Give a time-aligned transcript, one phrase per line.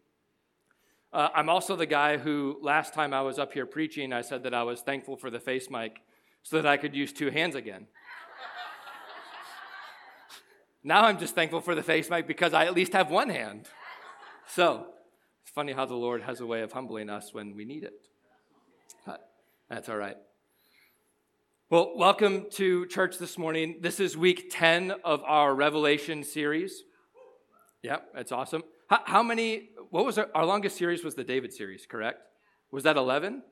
[1.13, 4.43] Uh, I'm also the guy who, last time I was up here preaching, I said
[4.43, 6.01] that I was thankful for the face mic
[6.43, 7.87] so that I could use two hands again.
[10.83, 13.67] now I'm just thankful for the face mic because I at least have one hand.
[14.47, 14.87] So
[15.43, 17.93] it's funny how the Lord has a way of humbling us when we need it.
[19.05, 19.29] But
[19.69, 20.17] that's all right.
[21.69, 23.79] Well, welcome to church this morning.
[23.81, 26.83] This is week 10 of our Revelation series.
[27.81, 28.63] Yeah, that's awesome.
[28.89, 32.21] How, how many, what was our, our, longest series was the David series, correct?
[32.71, 33.43] Was that 11?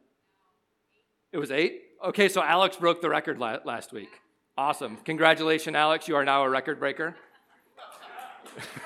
[1.31, 1.81] It was eight?
[2.03, 4.09] Okay, so Alex broke the record la- last week.
[4.57, 4.97] Awesome.
[4.97, 6.07] Congratulations, Alex.
[6.07, 7.15] You are now a record breaker.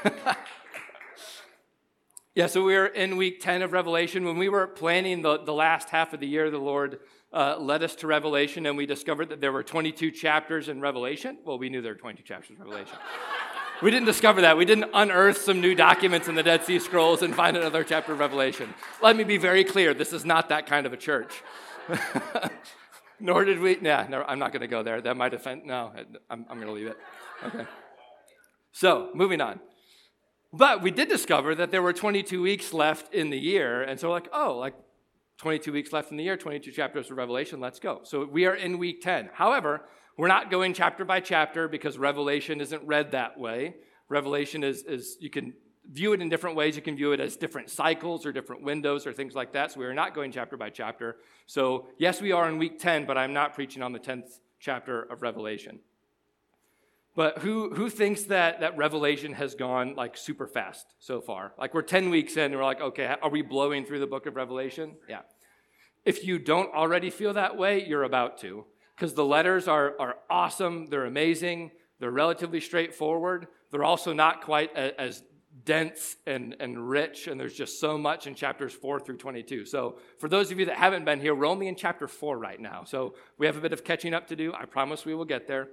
[2.36, 4.26] yeah, so we're in week 10 of Revelation.
[4.26, 7.00] When we were planning the, the last half of the year, the Lord
[7.32, 11.38] uh, led us to Revelation, and we discovered that there were 22 chapters in Revelation.
[11.46, 12.98] Well, we knew there were 22 chapters in Revelation.
[13.82, 14.58] We didn't discover that.
[14.58, 18.12] We didn't unearth some new documents in the Dead Sea Scrolls and find another chapter
[18.12, 18.74] of Revelation.
[19.02, 21.42] Let me be very clear this is not that kind of a church.
[23.22, 25.00] Nor did we, yeah, no, I'm not going to go there.
[25.00, 25.94] That might offend, no,
[26.30, 26.98] I'm, I'm going to leave it.
[27.46, 27.66] Okay.
[28.74, 29.62] So, moving on.
[30.52, 33.82] But we did discover that there were 22 weeks left in the year.
[33.82, 34.74] And so, like, oh, like
[35.38, 38.02] 22 weeks left in the year, 22 chapters of Revelation, let's go.
[38.04, 39.30] So we are in week 10.
[39.34, 39.84] However,
[40.20, 43.76] we're not going chapter by chapter because Revelation isn't read that way.
[44.10, 45.54] Revelation is, is you can
[45.90, 46.76] view it in different ways.
[46.76, 49.72] You can view it as different cycles or different windows or things like that.
[49.72, 51.16] So we are not going chapter by chapter.
[51.46, 55.04] So, yes, we are in week 10, but I'm not preaching on the 10th chapter
[55.04, 55.80] of Revelation.
[57.16, 61.54] But who, who thinks that, that Revelation has gone like super fast so far?
[61.58, 64.26] Like we're 10 weeks in and we're like, okay, are we blowing through the book
[64.26, 64.98] of Revelation?
[65.08, 65.22] Yeah.
[66.04, 68.66] If you don't already feel that way, you're about to
[69.00, 73.48] because the letters are, are awesome, they're amazing, they're relatively straightforward.
[73.72, 75.24] They're also not quite a, as
[75.64, 79.64] dense and, and rich, and there's just so much in chapters 4 through 22.
[79.66, 82.60] So, for those of you that haven't been here, we're only in chapter 4 right
[82.60, 82.84] now.
[82.84, 84.54] So, we have a bit of catching up to do.
[84.54, 85.70] I promise we will get there.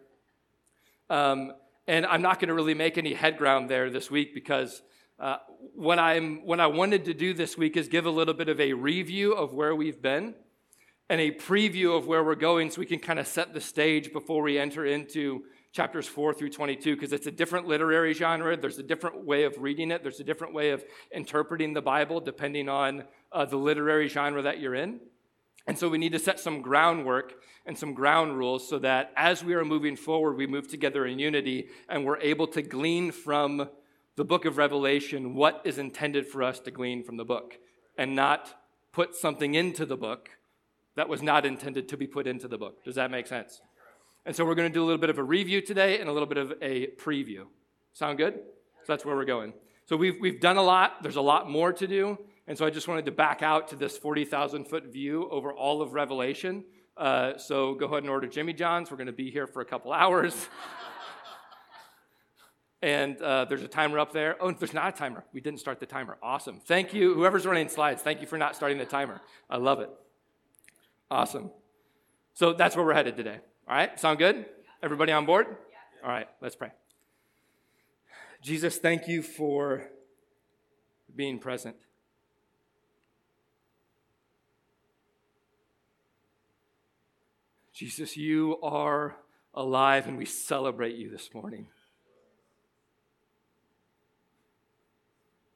[1.10, 1.52] Um,
[1.88, 4.82] and I'm not going to really make any head ground there this week because
[5.18, 5.38] uh,
[5.74, 8.60] what, I'm, what I wanted to do this week is give a little bit of
[8.60, 10.34] a review of where we've been
[11.08, 14.12] and a preview of where we're going so we can kind of set the stage
[14.12, 18.78] before we enter into chapters 4 through 22 because it's a different literary genre there's
[18.78, 22.66] a different way of reading it there's a different way of interpreting the bible depending
[22.66, 23.04] on
[23.36, 24.98] uh, the literary genre that you're in.
[25.66, 27.34] And so we need to set some groundwork
[27.66, 31.18] and some ground rules so that as we are moving forward we move together in
[31.18, 33.68] unity and we're able to glean from
[34.14, 37.58] the book of revelation what is intended for us to glean from the book
[37.98, 38.62] and not
[38.92, 40.30] put something into the book
[40.96, 42.82] that was not intended to be put into the book.
[42.84, 43.60] Does that make sense?
[44.24, 46.12] And so we're going to do a little bit of a review today and a
[46.12, 47.44] little bit of a preview.
[47.92, 48.34] Sound good?
[48.34, 49.52] So that's where we're going.
[49.84, 51.02] So we've, we've done a lot.
[51.02, 52.18] There's a lot more to do.
[52.48, 55.80] And so I just wanted to back out to this 40,000 foot view over all
[55.80, 56.64] of Revelation.
[56.96, 58.90] Uh, so go ahead and order Jimmy John's.
[58.90, 60.48] We're going to be here for a couple hours.
[62.82, 64.36] and uh, there's a timer up there.
[64.40, 65.24] Oh, there's not a timer.
[65.32, 66.16] We didn't start the timer.
[66.22, 66.60] Awesome.
[66.60, 67.14] Thank you.
[67.14, 69.20] Whoever's running slides, thank you for not starting the timer.
[69.48, 69.90] I love it.
[71.10, 71.50] Awesome.
[72.34, 73.38] So that's where we're headed today.
[73.68, 74.46] All right, sound good?
[74.82, 75.46] Everybody on board?
[76.04, 76.70] All right, let's pray.
[78.42, 79.88] Jesus, thank you for
[81.14, 81.76] being present.
[87.72, 89.16] Jesus, you are
[89.54, 91.66] alive and we celebrate you this morning.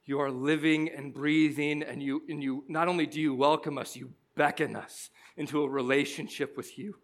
[0.05, 3.95] You are living and breathing, and you, and you not only do you welcome us,
[3.95, 6.97] you beckon us into a relationship with you.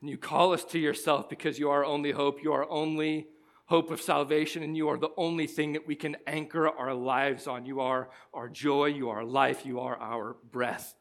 [0.00, 2.42] And you call us to yourself because you are our only hope.
[2.42, 3.28] You are only
[3.66, 7.46] hope of salvation, and you are the only thing that we can anchor our lives
[7.46, 7.64] on.
[7.64, 10.94] You are our joy, you are life, you are our breath.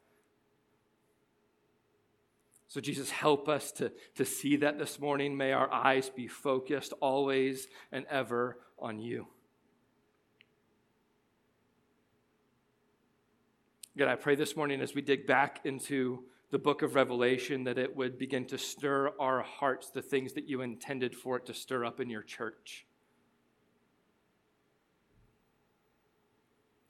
[2.67, 5.35] So, Jesus, help us to, to see that this morning.
[5.35, 9.27] May our eyes be focused always and ever on you.
[13.97, 17.77] God, I pray this morning as we dig back into the book of Revelation that
[17.77, 21.53] it would begin to stir our hearts, the things that you intended for it to
[21.53, 22.85] stir up in your church.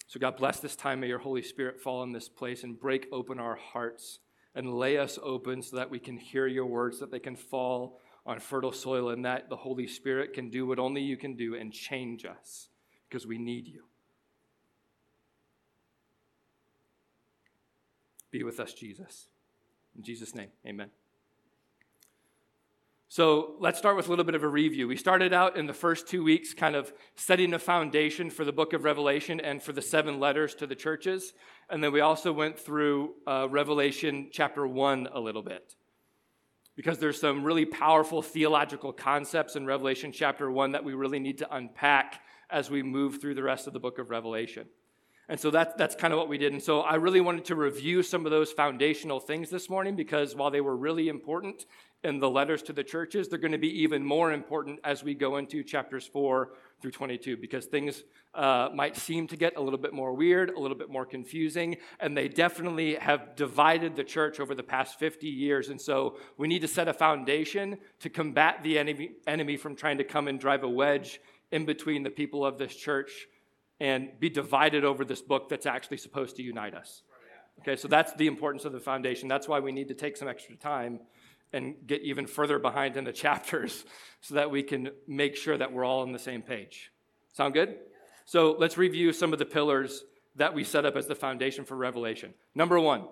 [0.06, 1.00] So, God, bless this time.
[1.00, 4.20] May your Holy Spirit fall in this place and break open our hearts
[4.54, 8.00] and lay us open so that we can hear your words, that they can fall
[8.28, 11.56] on fertile soil, and that the Holy Spirit can do what only you can do
[11.56, 12.70] and change us
[13.10, 13.86] because we need you.
[18.32, 19.28] Be with us, Jesus.
[19.96, 20.90] In Jesus' name, amen.
[23.10, 24.88] So let's start with a little bit of a review.
[24.88, 28.54] We started out in the first two weeks kind of setting a foundation for the
[28.54, 31.34] book of Revelation and for the seven letters to the churches.
[31.70, 35.76] And then we also went through uh, Revelation chapter one a little bit.
[36.78, 41.40] Because there's some really powerful theological concepts in Revelation chapter one that we really need
[41.40, 44.68] to unpack as we move through the rest of the book of Revelation.
[45.30, 46.52] And so that, that's kind of what we did.
[46.52, 50.36] And so I really wanted to review some of those foundational things this morning because
[50.36, 51.66] while they were really important
[52.04, 55.14] in the letters to the churches, they're going to be even more important as we
[55.14, 56.50] go into chapters 4
[56.82, 58.04] through 22 because things
[58.34, 61.78] uh, might seem to get a little bit more weird, a little bit more confusing,
[62.00, 65.70] and they definitely have divided the church over the past 50 years.
[65.70, 70.00] And so we need to set a foundation to combat the enemy, enemy from trying
[70.00, 71.22] to come and drive a wedge
[71.52, 73.28] in between the people of this church
[73.82, 77.02] and be divided over this book that's actually supposed to unite us.
[77.62, 79.28] Okay, so that's the importance of the foundation.
[79.28, 81.00] That's why we need to take some extra time
[81.52, 83.84] and get even further behind in the chapters
[84.22, 86.92] so that we can make sure that we're all on the same page.
[87.34, 87.80] Sound good?
[88.26, 90.06] So let's review some of the pillars
[90.36, 92.36] that we set up as the foundation for Revelation.
[92.54, 93.06] Number one,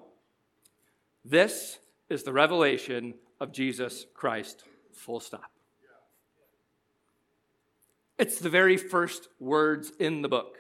[1.26, 1.80] this
[2.10, 5.52] is the revelation of Jesus Christ, full stop.
[8.20, 10.58] It's the very first words in the book.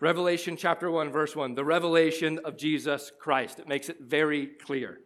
[0.00, 3.58] Revelation chapter 1, verse 1, the revelation of Jesus Christ.
[3.58, 5.00] It makes it very clear.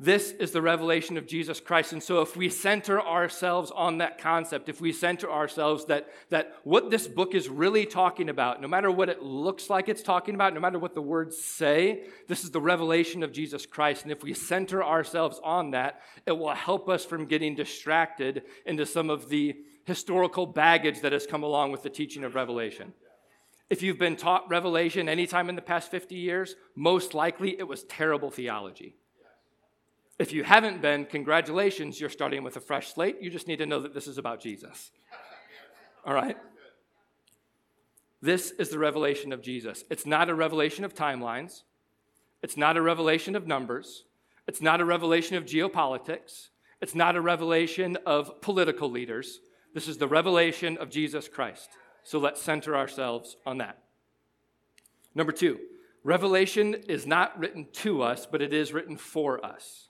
[0.00, 1.92] This is the revelation of Jesus Christ.
[1.92, 6.56] And so, if we center ourselves on that concept, if we center ourselves that, that
[6.64, 10.34] what this book is really talking about, no matter what it looks like it's talking
[10.34, 14.02] about, no matter what the words say, this is the revelation of Jesus Christ.
[14.02, 18.84] And if we center ourselves on that, it will help us from getting distracted into
[18.84, 22.92] some of the historical baggage that has come along with the teaching of Revelation.
[23.70, 27.84] If you've been taught Revelation anytime in the past 50 years, most likely it was
[27.84, 28.96] terrible theology.
[30.18, 33.20] If you haven't been, congratulations, you're starting with a fresh slate.
[33.20, 34.92] You just need to know that this is about Jesus.
[36.04, 36.36] All right?
[38.22, 39.84] This is the revelation of Jesus.
[39.90, 41.62] It's not a revelation of timelines,
[42.42, 44.04] it's not a revelation of numbers,
[44.46, 46.48] it's not a revelation of geopolitics,
[46.80, 49.40] it's not a revelation of political leaders.
[49.74, 51.68] This is the revelation of Jesus Christ.
[52.04, 53.78] So let's center ourselves on that.
[55.14, 55.58] Number two,
[56.04, 59.88] Revelation is not written to us, but it is written for us.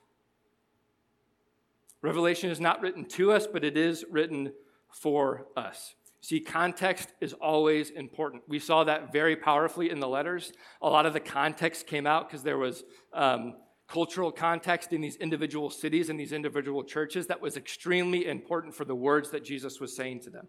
[2.01, 4.53] Revelation is not written to us, but it is written
[4.89, 5.95] for us.
[6.21, 8.43] See, context is always important.
[8.47, 10.53] We saw that very powerfully in the letters.
[10.81, 12.83] A lot of the context came out because there was
[13.13, 13.55] um,
[13.87, 18.85] cultural context in these individual cities and these individual churches that was extremely important for
[18.85, 20.47] the words that Jesus was saying to them.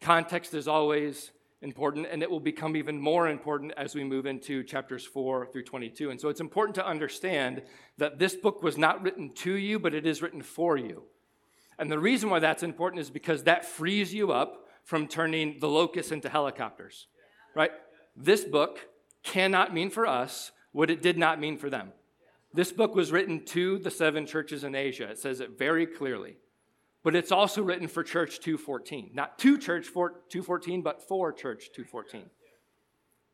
[0.00, 4.62] Context is always important, and it will become even more important as we move into
[4.62, 6.10] chapters 4 through 22.
[6.10, 7.62] And so it's important to understand
[7.98, 11.02] that this book was not written to you, but it is written for you.
[11.78, 15.68] And the reason why that's important is because that frees you up from turning the
[15.68, 17.06] locusts into helicopters,
[17.54, 17.72] right?
[18.16, 18.88] This book
[19.22, 21.92] cannot mean for us what it did not mean for them.
[22.58, 25.08] This book was written to the seven churches in Asia.
[25.08, 26.38] It says it very clearly.
[27.04, 29.12] But it's also written for Church 214.
[29.14, 32.28] Not to Church 214, but for Church 214.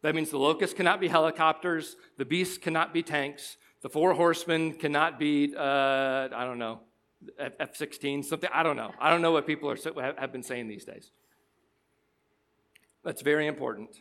[0.03, 4.75] That means the locusts cannot be helicopters, the beasts cannot be tanks, the four horsemen
[4.75, 6.81] cannot be, uh, I don't know,
[7.39, 8.93] F 16, something, I don't know.
[9.01, 11.13] I don't know what people are, have been saying these days.
[13.03, 13.97] That's very important.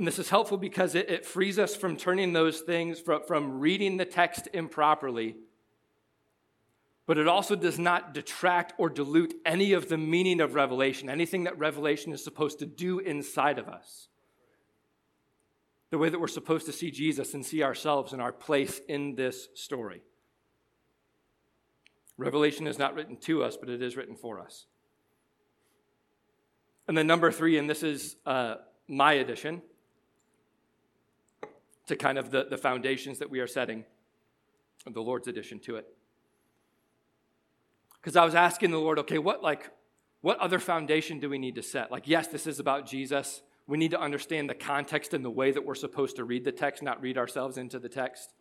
[0.00, 3.60] And this is helpful because it, it frees us from turning those things, from, from
[3.60, 5.36] reading the text improperly.
[7.04, 11.44] But it also does not detract or dilute any of the meaning of Revelation, anything
[11.44, 14.08] that Revelation is supposed to do inside of us.
[15.90, 19.16] The way that we're supposed to see Jesus and see ourselves and our place in
[19.16, 20.00] this story.
[22.16, 24.64] Revelation is not written to us, but it is written for us.
[26.88, 28.54] And then, number three, and this is uh,
[28.88, 29.60] my addition
[31.86, 33.84] to kind of the, the foundations that we are setting,
[34.86, 35.86] the Lord's addition to it.
[38.00, 39.70] Because I was asking the Lord, okay, what like
[40.22, 41.90] what other foundation do we need to set?
[41.90, 43.42] Like, yes, this is about Jesus.
[43.66, 46.52] We need to understand the context and the way that we're supposed to read the
[46.52, 48.34] text, not read ourselves into the text.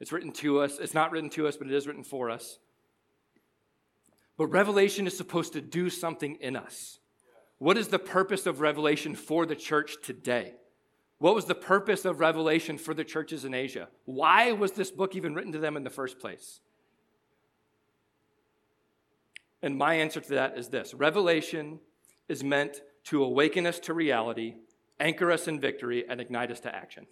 [0.00, 0.78] It's written to us.
[0.80, 2.58] It's not written to us, but it is written for us.
[4.36, 6.98] But Revelation is supposed to do something in us.
[7.58, 10.54] what is the purpose of Revelation for the church today?
[11.20, 13.88] What was the purpose of Revelation for the churches in Asia?
[14.06, 16.60] Why was this book even written to them in the first place?
[19.62, 21.78] And my answer to that is this Revelation
[22.26, 24.54] is meant to awaken us to reality,
[24.98, 27.06] anchor us in victory, and ignite us to action.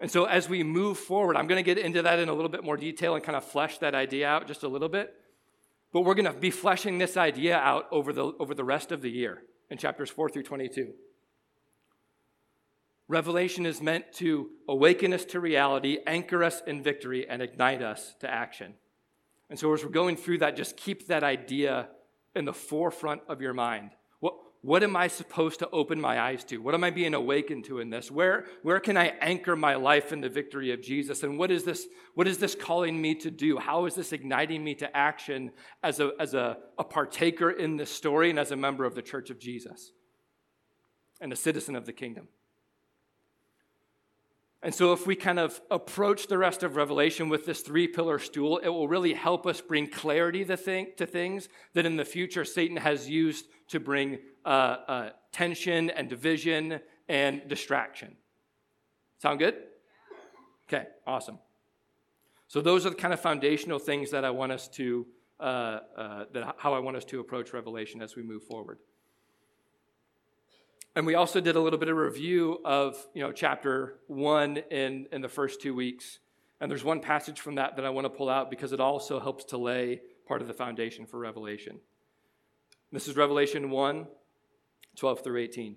[0.00, 2.48] And so, as we move forward, I'm going to get into that in a little
[2.48, 5.14] bit more detail and kind of flesh that idea out just a little bit.
[5.92, 9.02] But we're going to be fleshing this idea out over the, over the rest of
[9.02, 10.94] the year in chapters 4 through 22.
[13.10, 18.14] Revelation is meant to awaken us to reality, anchor us in victory, and ignite us
[18.20, 18.74] to action.
[19.48, 21.88] And so, as we're going through that, just keep that idea
[22.36, 23.90] in the forefront of your mind.
[24.20, 26.58] What, what am I supposed to open my eyes to?
[26.58, 28.12] What am I being awakened to in this?
[28.12, 31.24] Where, where can I anchor my life in the victory of Jesus?
[31.24, 33.58] And what is this, what is this calling me to do?
[33.58, 35.50] How is this igniting me to action
[35.82, 39.02] as, a, as a, a partaker in this story and as a member of the
[39.02, 39.90] church of Jesus
[41.20, 42.28] and a citizen of the kingdom?
[44.62, 48.18] And so, if we kind of approach the rest of Revelation with this three pillar
[48.18, 52.04] stool, it will really help us bring clarity to, think, to things that in the
[52.04, 58.16] future Satan has used to bring uh, uh, tension and division and distraction.
[59.18, 59.56] Sound good?
[60.68, 61.38] Okay, awesome.
[62.46, 65.06] So, those are the kind of foundational things that I want us to,
[65.38, 68.78] uh, uh that, how I want us to approach Revelation as we move forward.
[70.96, 75.06] And we also did a little bit of review of you know, chapter one in,
[75.12, 76.18] in the first two weeks.
[76.60, 79.20] And there's one passage from that that I want to pull out because it also
[79.20, 81.78] helps to lay part of the foundation for Revelation.
[82.92, 84.06] This is Revelation 1
[84.96, 85.76] 12 through 18.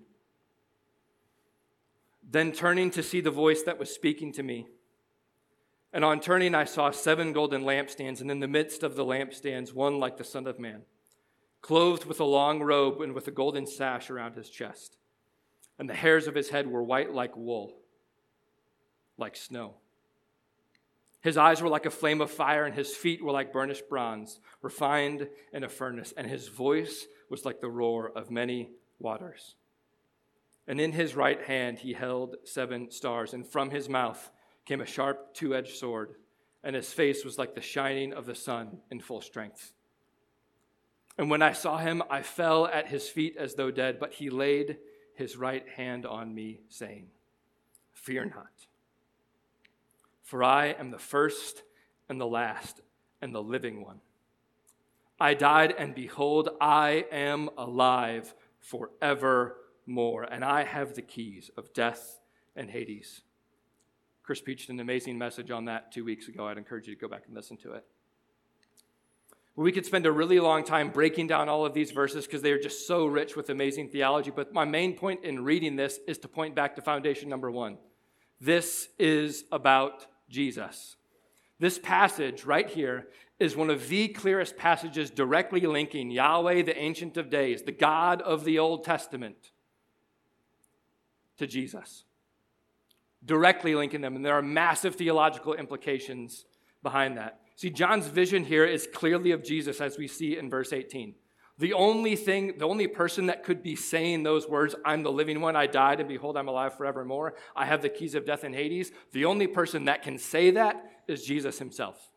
[2.28, 4.66] Then turning to see the voice that was speaking to me.
[5.92, 9.72] And on turning, I saw seven golden lampstands, and in the midst of the lampstands,
[9.72, 10.82] one like the Son of Man,
[11.62, 14.96] clothed with a long robe and with a golden sash around his chest
[15.78, 17.74] and the hairs of his head were white like wool,
[19.16, 19.74] like snow.
[21.20, 24.40] His eyes were like a flame of fire, and his feet were like burnished bronze,
[24.60, 29.54] refined in a furnace, and his voice was like the roar of many waters.
[30.66, 34.30] And in his right hand he held seven stars, and from his mouth
[34.66, 36.14] came a sharp two edged sword,
[36.62, 39.72] and his face was like the shining of the sun in full strength.
[41.16, 44.30] And when I saw him, I fell at his feet as though dead, but he
[44.30, 44.78] laid
[45.14, 47.08] his right hand on me, saying,
[47.92, 48.66] Fear not,
[50.22, 51.62] for I am the first
[52.08, 52.80] and the last
[53.22, 54.00] and the living one.
[55.20, 62.20] I died, and behold, I am alive forevermore, and I have the keys of death
[62.56, 63.22] and Hades.
[64.22, 66.48] Chris preached an amazing message on that two weeks ago.
[66.48, 67.84] I'd encourage you to go back and listen to it.
[69.56, 72.50] We could spend a really long time breaking down all of these verses because they
[72.50, 74.32] are just so rich with amazing theology.
[74.34, 77.78] But my main point in reading this is to point back to foundation number one.
[78.40, 80.96] This is about Jesus.
[81.60, 83.06] This passage right here
[83.38, 88.22] is one of the clearest passages directly linking Yahweh, the Ancient of Days, the God
[88.22, 89.52] of the Old Testament,
[91.38, 92.04] to Jesus.
[93.24, 94.16] Directly linking them.
[94.16, 96.44] And there are massive theological implications
[96.82, 97.40] behind that.
[97.56, 101.14] See, John's vision here is clearly of Jesus, as we see in verse 18.
[101.58, 105.40] The only thing, the only person that could be saying those words, I'm the living
[105.40, 108.54] one, I died, and behold, I'm alive forevermore, I have the keys of death and
[108.54, 112.10] Hades, the only person that can say that is Jesus himself.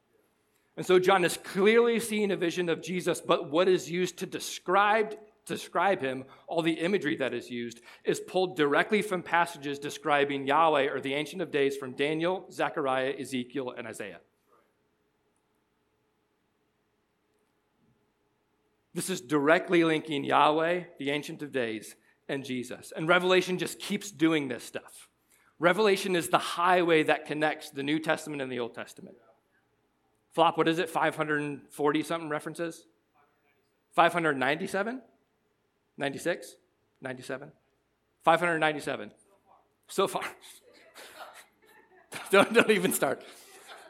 [0.75, 4.25] And so John is clearly seeing a vision of Jesus, but what is used to
[4.25, 5.15] describe,
[5.45, 10.87] describe him, all the imagery that is used, is pulled directly from passages describing Yahweh
[10.87, 14.19] or the Ancient of Days from Daniel, Zechariah, Ezekiel, and Isaiah.
[18.97, 21.95] This is directly linking Yahweh, the Ancient of Days,
[22.27, 22.91] and Jesus.
[22.95, 25.07] And Revelation just keeps doing this stuff.
[25.59, 29.17] Revelation is the highway that connects the New Testament and the Old Testament.
[30.33, 30.89] Flop, what is it?
[30.89, 32.87] 540 something references?
[33.93, 35.03] 597?
[35.95, 36.55] 96?
[36.99, 37.51] 97?
[38.23, 39.11] 597.
[39.89, 40.23] So far.
[42.31, 43.23] don't, don't even start.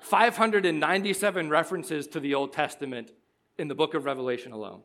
[0.01, 3.11] 597 references to the Old Testament
[3.57, 4.81] in the book of Revelation alone.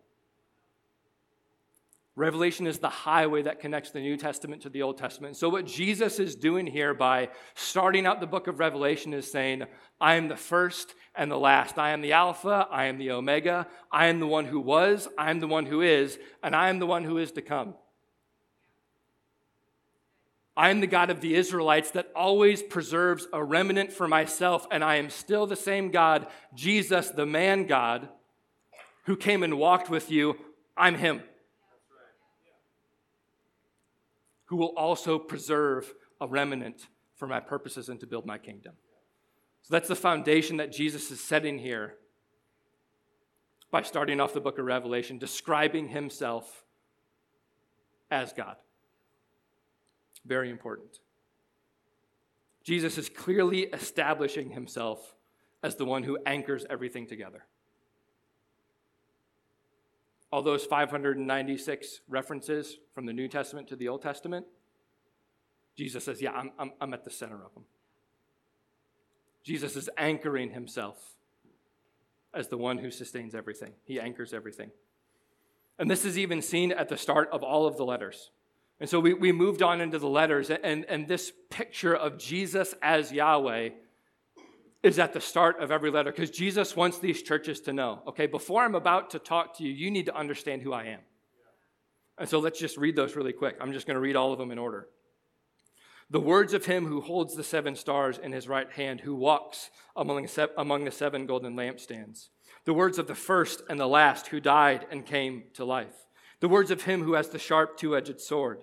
[2.14, 5.34] Revelation is the highway that connects the New Testament to the Old Testament.
[5.34, 9.62] So, what Jesus is doing here by starting out the book of Revelation is saying,
[9.98, 11.78] I am the first and the last.
[11.78, 15.30] I am the Alpha, I am the Omega, I am the one who was, I
[15.30, 17.74] am the one who is, and I am the one who is to come.
[20.54, 24.84] I am the God of the Israelites that always preserves a remnant for myself, and
[24.84, 28.10] I am still the same God, Jesus, the man God,
[29.06, 30.36] who came and walked with you.
[30.76, 31.22] I'm Him.
[34.52, 38.74] Who will also preserve a remnant for my purposes and to build my kingdom.
[39.62, 41.94] So that's the foundation that Jesus is setting here
[43.70, 46.66] by starting off the book of Revelation, describing himself
[48.10, 48.56] as God.
[50.26, 50.98] Very important.
[52.62, 55.14] Jesus is clearly establishing himself
[55.62, 57.46] as the one who anchors everything together.
[60.32, 64.46] All those 596 references from the New Testament to the Old Testament,
[65.76, 67.64] Jesus says, Yeah, I'm, I'm, I'm at the center of them.
[69.44, 70.96] Jesus is anchoring himself
[72.34, 74.70] as the one who sustains everything, he anchors everything.
[75.78, 78.30] And this is even seen at the start of all of the letters.
[78.80, 82.74] And so we, we moved on into the letters, and, and this picture of Jesus
[82.82, 83.70] as Yahweh
[84.82, 88.26] is at the start of every letter because Jesus wants these churches to know okay,
[88.26, 91.00] before I'm about to talk to you, you need to understand who I am.
[92.18, 93.56] And so let's just read those really quick.
[93.60, 94.88] I'm just going to read all of them in order.
[96.10, 99.70] The words of him who holds the seven stars in his right hand, who walks
[99.96, 102.28] among, among the seven golden lampstands.
[102.66, 106.06] The words of the first and the last, who died and came to life.
[106.40, 108.58] The words of him who has the sharp two edged sword.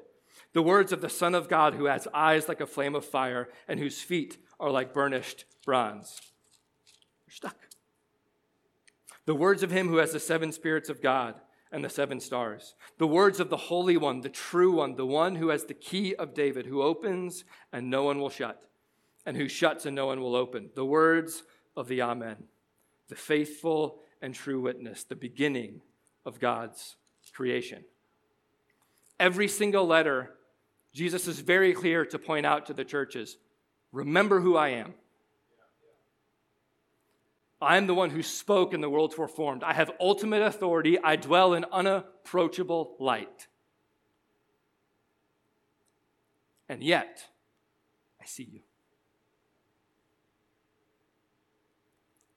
[0.53, 3.49] The words of the Son of God, who has eyes like a flame of fire
[3.67, 6.19] and whose feet are like burnished bronze.
[7.27, 7.57] You're stuck.
[9.25, 11.35] The words of him who has the seven spirits of God
[11.71, 12.75] and the seven stars.
[12.97, 16.15] The words of the Holy One, the true one, the one who has the key
[16.15, 18.61] of David, who opens and no one will shut,
[19.25, 20.71] and who shuts and no one will open.
[20.73, 21.43] The words
[21.77, 22.45] of the Amen,
[23.07, 25.81] the faithful and true witness, the beginning
[26.25, 26.95] of God's
[27.33, 27.83] creation.
[29.19, 30.31] Every single letter,
[30.93, 33.37] Jesus is very clear to point out to the churches
[33.91, 34.93] remember who I am.
[37.61, 39.63] I am the one who spoke and the worlds were formed.
[39.63, 40.97] I have ultimate authority.
[41.03, 43.47] I dwell in unapproachable light.
[46.69, 47.23] And yet,
[48.21, 48.61] I see you.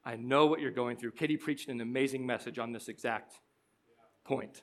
[0.05, 1.13] I know what you're going through.
[1.13, 3.39] Kitty preached an amazing message on this exact
[4.25, 4.63] point.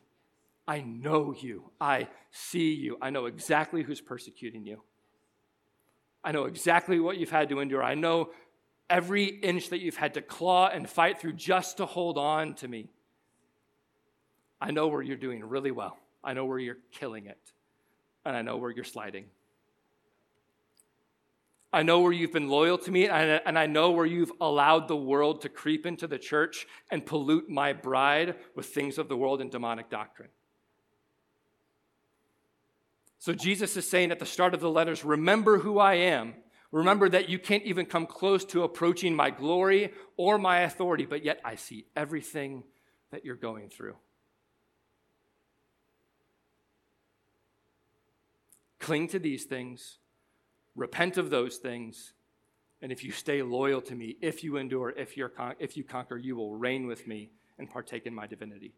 [0.67, 1.71] I know you.
[1.80, 2.97] I see you.
[3.02, 4.82] I know exactly who's persecuting you.
[6.23, 7.84] I know exactly what you've had to endure.
[7.84, 8.32] I know
[8.89, 12.67] every inch that you've had to claw and fight through just to hold on to
[12.67, 12.89] me.
[14.60, 15.97] I know where you're doing really well.
[16.23, 17.39] I know where you're killing it.
[18.25, 19.25] And I know where you're sliding.
[21.71, 24.97] I know where you've been loyal to me, and I know where you've allowed the
[24.97, 29.39] world to creep into the church and pollute my bride with things of the world
[29.39, 30.29] and demonic doctrine.
[33.19, 36.36] So Jesus is saying at the start of the letters, Remember who I am
[36.71, 41.25] Remember that you can't even come close to approaching my glory or my authority, but
[41.25, 42.63] yet I see everything
[43.12, 43.95] that you're going through.
[48.79, 49.97] Cling to these things,
[50.75, 52.13] repent of those things,
[52.82, 55.84] and if you stay loyal to me, if you endure, if, you're con- if you
[55.84, 58.73] conquer, you will reign with me and partake in my divinity.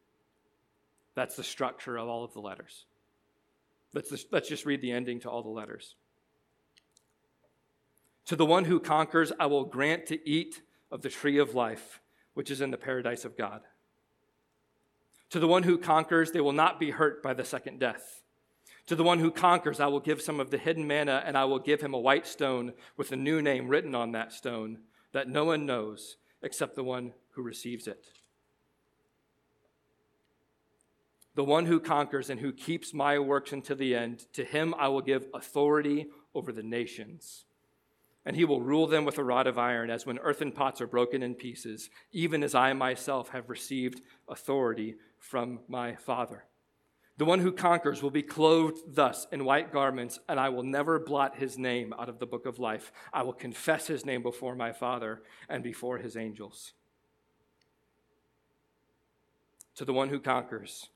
[1.13, 2.85] That's the structure of all of the letters.
[3.93, 5.95] Let's just, let's just read the ending to all the letters.
[8.25, 11.99] To the one who conquers, I will grant to eat of the tree of life,
[12.33, 13.61] which is in the paradise of God.
[15.31, 18.21] To the one who conquers, they will not be hurt by the second death.
[18.87, 21.45] To the one who conquers, I will give some of the hidden manna, and I
[21.45, 24.79] will give him a white stone with a new name written on that stone
[25.13, 28.05] that no one knows except the one who receives it.
[31.35, 34.89] The one who conquers and who keeps my works until the end, to him I
[34.89, 37.45] will give authority over the nations
[38.25, 40.87] and he will rule them with a rod of iron, as when earthen pots are
[40.87, 46.45] broken in pieces, even as I myself have received authority from my Father.
[47.17, 50.99] The one who conquers will be clothed thus in white garments, and I will never
[50.99, 52.91] blot his name out of the book of life.
[53.11, 56.73] I will confess his name before my Father and before his angels.
[59.75, 60.89] To the one who conquers,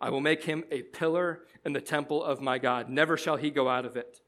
[0.00, 2.88] I will make him a pillar in the temple of my God.
[2.88, 4.20] Never shall he go out of it.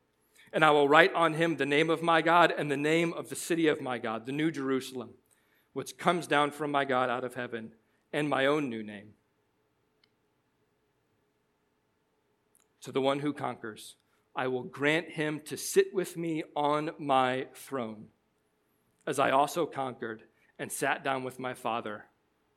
[0.52, 3.30] And I will write on him the name of my God and the name of
[3.30, 5.10] the city of my God, the New Jerusalem,
[5.72, 7.72] which comes down from my God out of heaven,
[8.12, 9.14] and my own new name.
[12.82, 13.96] To the one who conquers,
[14.36, 18.06] I will grant him to sit with me on my throne,
[19.06, 20.24] as I also conquered
[20.58, 22.04] and sat down with my Father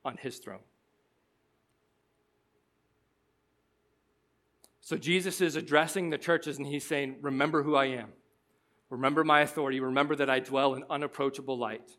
[0.04, 0.60] on his throne.
[4.86, 8.10] So Jesus is addressing the churches and he's saying, Remember who I am.
[8.92, 9.80] Remember my authority.
[9.80, 11.90] Remember that I dwell in unapproachable light.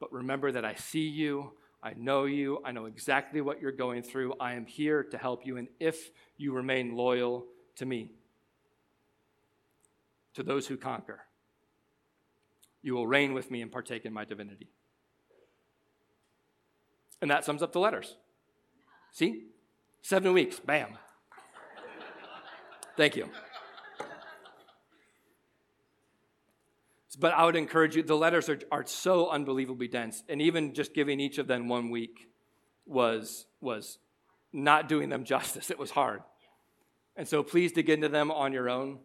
[0.00, 1.52] But remember that I see you.
[1.84, 2.60] I know you.
[2.64, 4.34] I know exactly what you're going through.
[4.40, 5.56] I am here to help you.
[5.56, 8.10] And if you remain loyal to me,
[10.34, 11.20] to those who conquer.
[12.82, 14.68] You will reign with me and partake in my divinity.
[17.20, 18.16] And that sums up the letters.
[19.12, 19.44] See?
[20.00, 20.98] Seven weeks, bam.
[22.96, 23.28] Thank you.
[27.18, 30.22] But I would encourage you, the letters are, are so unbelievably dense.
[30.28, 32.28] And even just giving each of them one week
[32.86, 33.98] was, was
[34.52, 35.70] not doing them justice.
[35.70, 36.22] It was hard.
[37.16, 38.98] And so please dig into them on your own.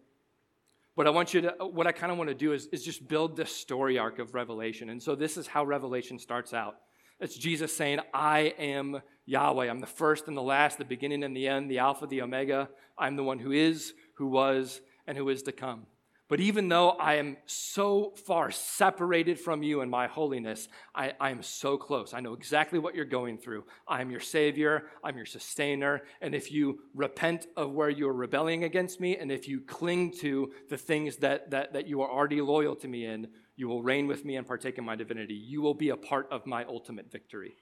[0.96, 3.08] But I want you to, what I kind of want to do is, is just
[3.08, 4.90] build this story arc of Revelation.
[4.90, 6.78] And so this is how Revelation starts out.
[7.20, 9.70] It's Jesus saying, I am Yahweh.
[9.70, 12.70] I'm the first and the last, the beginning and the end, the Alpha, the Omega.
[12.98, 15.88] I'm the one who is, who was, and who is to come.
[16.30, 21.32] But even though I am so far separated from you in my holiness, I, I,
[21.32, 22.14] am so close.
[22.14, 23.64] I know exactly what you're going through.
[23.88, 26.02] I'm your Savior, I'm your sustainer.
[26.20, 30.52] And if you repent of where you're rebelling against me, and if you cling to
[30.70, 34.08] the things that, that, that you are already loyal to me in, you will reign
[34.08, 35.34] with me and partake in my divinity.
[35.34, 37.58] You will be a part of my ultimate victory.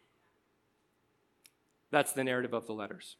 [1.89, 3.15] That's the narrative of the letters.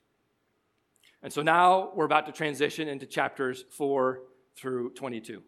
[1.23, 4.19] And so now we're about to transition into chapters 4
[4.57, 5.41] through 22.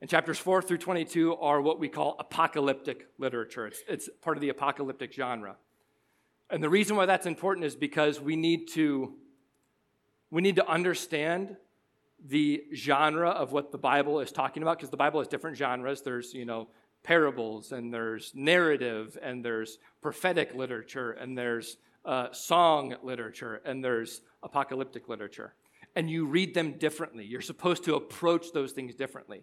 [0.00, 3.68] And chapters 4 through 22 are what we call apocalyptic literature.
[3.68, 5.56] It's, it's part of the apocalyptic genre.
[6.50, 9.14] And the reason why that's important is because we need to,
[10.30, 11.56] we need to understand
[12.26, 16.02] the genre of what the Bible is talking about, because the Bible has different genres.
[16.02, 16.68] There's, you know,
[17.02, 24.20] parables, and there's narrative, and there's prophetic literature, and there's uh, song literature, and there's
[24.42, 25.54] apocalyptic literature
[25.96, 27.24] and you read them differently.
[27.24, 29.42] You're supposed to approach those things differently.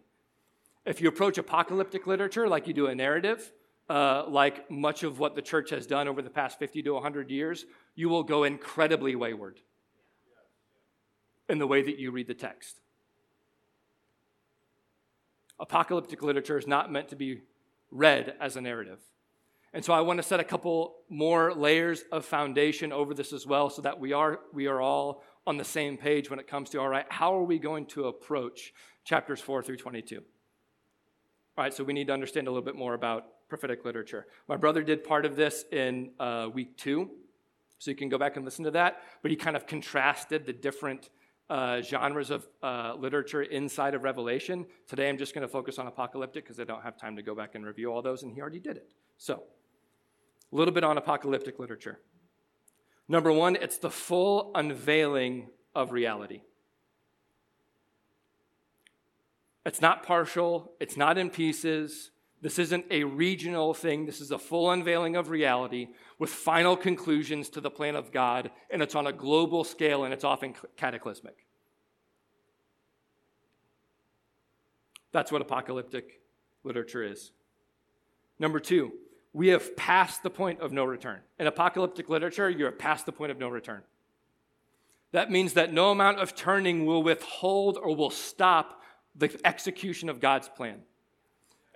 [0.85, 3.51] If you approach apocalyptic literature like you do a narrative,
[3.89, 7.29] uh, like much of what the church has done over the past 50 to 100
[7.29, 9.59] years, you will go incredibly wayward
[11.49, 12.79] in the way that you read the text.
[15.59, 17.41] Apocalyptic literature is not meant to be
[17.91, 18.99] read as a narrative.
[19.73, 23.45] And so I want to set a couple more layers of foundation over this as
[23.45, 26.69] well so that we are, we are all on the same page when it comes
[26.71, 30.17] to, all right, how are we going to approach chapters 4 through 22?
[30.17, 34.27] All right, so we need to understand a little bit more about prophetic literature.
[34.47, 37.09] My brother did part of this in uh, week two,
[37.79, 40.53] so you can go back and listen to that, but he kind of contrasted the
[40.53, 41.09] different
[41.49, 44.65] uh, genres of uh, literature inside of Revelation.
[44.87, 47.35] Today I'm just going to focus on apocalyptic because I don't have time to go
[47.35, 48.91] back and review all those, and he already did it.
[49.17, 49.43] So,
[50.51, 51.99] a little bit on apocalyptic literature.
[53.07, 56.41] Number one, it's the full unveiling of reality.
[59.65, 62.11] It's not partial, it's not in pieces.
[62.41, 64.05] This isn't a regional thing.
[64.05, 65.87] This is a full unveiling of reality
[66.19, 70.13] with final conclusions to the plan of God, and it's on a global scale and
[70.13, 71.45] it's often cataclysmic.
[75.11, 76.21] That's what apocalyptic
[76.63, 77.31] literature is.
[78.39, 78.91] Number two,
[79.33, 81.19] we have passed the point of no return.
[81.39, 83.81] In apocalyptic literature, you're past the point of no return.
[85.11, 88.81] That means that no amount of turning will withhold or will stop
[89.15, 90.81] the execution of God's plan.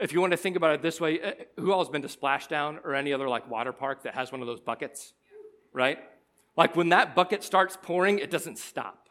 [0.01, 2.07] If you want to think about it this way, eh, who all has been to
[2.07, 5.13] Splashdown or any other like water park that has one of those buckets,
[5.71, 5.99] right?
[6.57, 9.07] Like when that bucket starts pouring, it doesn't stop.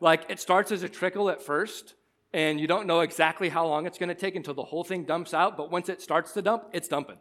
[0.00, 1.94] Like it starts as a trickle at first,
[2.32, 5.04] and you don't know exactly how long it's going to take until the whole thing
[5.04, 7.18] dumps out, but once it starts to dump, it's dumping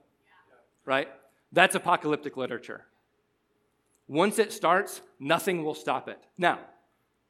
[0.87, 1.09] right?
[1.51, 2.85] That's apocalyptic literature.
[4.07, 6.17] Once it starts, nothing will stop it.
[6.37, 6.59] Now,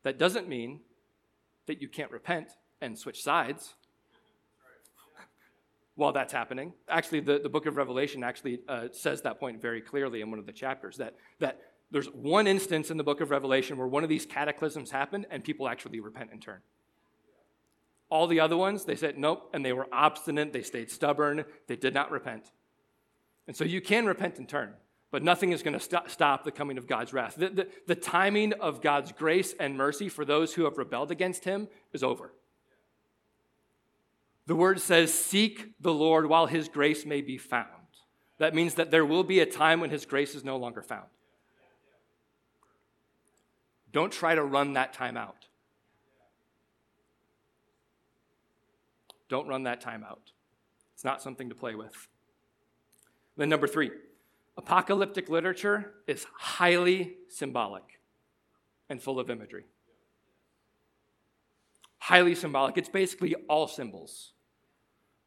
[0.04, 0.82] that doesn't mean
[1.66, 3.74] that you can't repent and switch sides
[5.98, 6.74] while that's happening.
[6.88, 10.40] Actually, the, the book of Revelation actually uh, says that point very clearly in one
[10.40, 14.04] of the chapters that, that there's one instance in the book of Revelation where one
[14.04, 16.60] of these cataclysms happened and people actually repent and turn.
[18.10, 21.76] All the other ones, they said nope, and they were obstinate, they stayed stubborn, they
[21.76, 22.52] did not repent.
[23.48, 24.74] And so you can repent and turn,
[25.10, 27.36] but nothing is going to st- stop the coming of God's wrath.
[27.36, 31.44] The, the, the timing of God's grace and mercy for those who have rebelled against
[31.44, 32.34] him is over.
[34.48, 37.68] The word says, Seek the Lord while his grace may be found.
[38.40, 41.08] That means that there will be a time when his grace is no longer found.
[43.92, 45.48] Don't try to run that time out.
[49.30, 50.32] Don't run that time out.
[50.94, 52.08] It's not something to play with.
[53.36, 53.92] Then, number three,
[54.56, 58.00] apocalyptic literature is highly symbolic
[58.90, 59.66] and full of imagery.
[62.00, 62.78] Highly symbolic.
[62.78, 64.32] It's basically all symbols.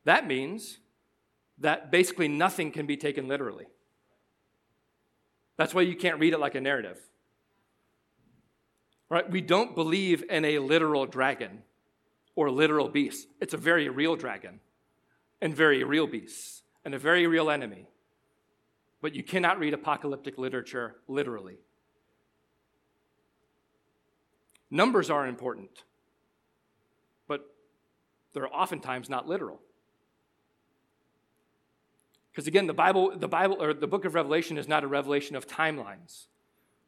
[0.04, 0.78] That means
[1.58, 3.66] that basically nothing can be taken literally.
[5.56, 6.98] That's why you can't read it like a narrative.
[9.10, 9.28] Right?
[9.30, 11.62] We don't believe in a literal dragon
[12.34, 13.28] or literal beast.
[13.40, 14.60] It's a very real dragon
[15.42, 17.86] and very real beasts and a very real enemy.
[19.02, 21.58] But you cannot read apocalyptic literature literally.
[24.70, 25.82] Numbers are important,
[27.26, 27.44] but
[28.32, 29.60] they're oftentimes not literal.
[32.40, 35.36] Because again, the Bible, the Bible or the book of Revelation is not a revelation
[35.36, 36.24] of timelines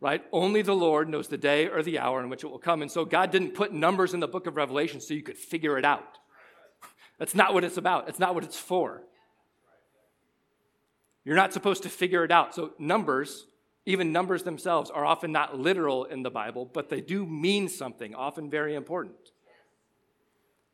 [0.01, 0.25] right?
[0.33, 2.83] Only the Lord knows the day or the hour in which it will come.
[2.83, 5.79] And so God didn't put numbers in the book of Revelation so you could figure
[5.79, 6.19] it out.
[7.21, 9.03] That's not what it's about, it's not what it's for.
[11.25, 12.53] You're not supposed to figure it out.
[12.53, 13.47] So, numbers,
[13.87, 18.12] even numbers themselves, are often not literal in the Bible, but they do mean something,
[18.12, 19.31] often very important.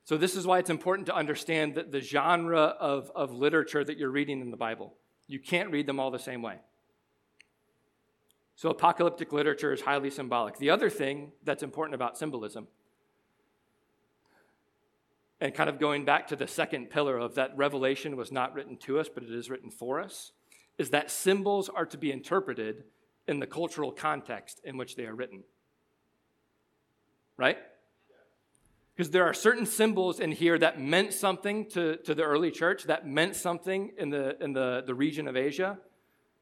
[0.09, 3.99] So, this is why it's important to understand that the genre of, of literature that
[3.99, 4.94] you're reading in the Bible.
[5.27, 6.61] You can't read them all the same way.
[8.57, 10.57] So, apocalyptic literature is highly symbolic.
[10.57, 12.68] The other thing that's important about symbolism,
[15.42, 18.79] and kind of going back to the second pillar of that revelation was not written
[18.79, 20.33] to us, but it is written for us,
[20.79, 22.85] is that symbols are to be interpreted
[23.27, 25.44] in the cultural context in which they are written.
[27.37, 27.59] Right?
[28.98, 32.82] Because there are certain symbols in here that meant something to, to the early church,
[32.87, 35.78] that meant something in, the, in the, the region of Asia,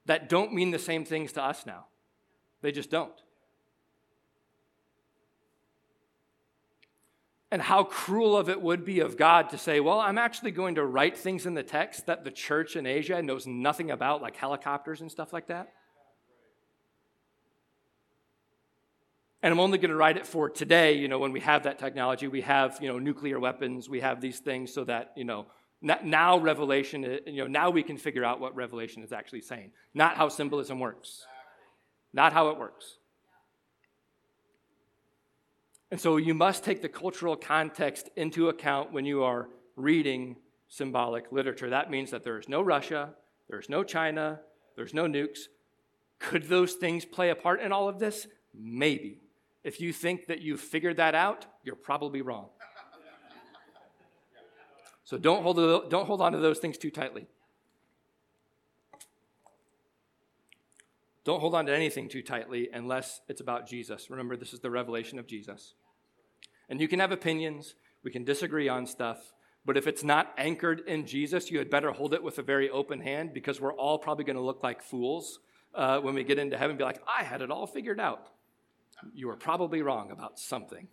[0.07, 1.85] that don't mean the same things to us now.
[2.63, 3.13] They just don't.
[7.51, 10.77] And how cruel of it would be of God to say, well, I'm actually going
[10.77, 14.35] to write things in the text that the church in Asia knows nothing about, like
[14.35, 15.75] helicopters and stuff like that.
[19.43, 21.79] And I'm only going to write it for today, you know, when we have that
[21.79, 25.47] technology, we have, you know, nuclear weapons, we have these things so that, you know,
[25.81, 30.17] now revelation, you know, now we can figure out what revelation is actually saying, not
[30.17, 31.27] how symbolism works.
[32.13, 32.97] Not how it works.
[35.91, 40.37] And so you must take the cultural context into account when you are reading
[40.69, 41.71] symbolic literature.
[41.71, 43.11] That means that there is no Russia,
[43.49, 44.41] there's no China,
[44.75, 45.41] there's no nukes.
[46.19, 48.27] Could those things play a part in all of this?
[48.55, 49.21] Maybe.
[49.67, 52.51] If you think that you've figured that out, you're probably wrong.
[55.03, 55.57] So don't hold,
[55.91, 57.27] don't hold on to those things too tightly.
[61.25, 64.09] Don't hold on to anything too tightly unless it's about Jesus.
[64.09, 65.75] Remember, this is the revelation of Jesus.
[66.69, 67.75] And you can have opinions,
[68.05, 69.33] we can disagree on stuff,
[69.65, 72.71] but if it's not anchored in Jesus, you had better hold it with a very
[72.71, 75.41] open hand because we're all probably going to look like fools
[75.75, 78.29] uh, when we get into heaven be like, I had it all figured out.
[79.15, 80.89] You are probably wrong about something.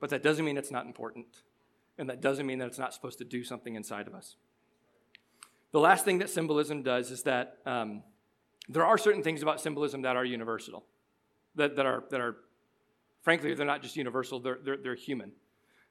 [0.00, 1.26] But that doesn't mean it's not important.
[1.98, 4.36] And that doesn't mean that it's not supposed to do something inside of us.
[5.72, 8.02] The last thing that symbolism does is that um,
[8.68, 10.84] there are certain things about symbolism that are universal,
[11.56, 12.36] that, that, are, that are,
[13.22, 15.32] frankly, they're not just universal, they're, they're, they're human.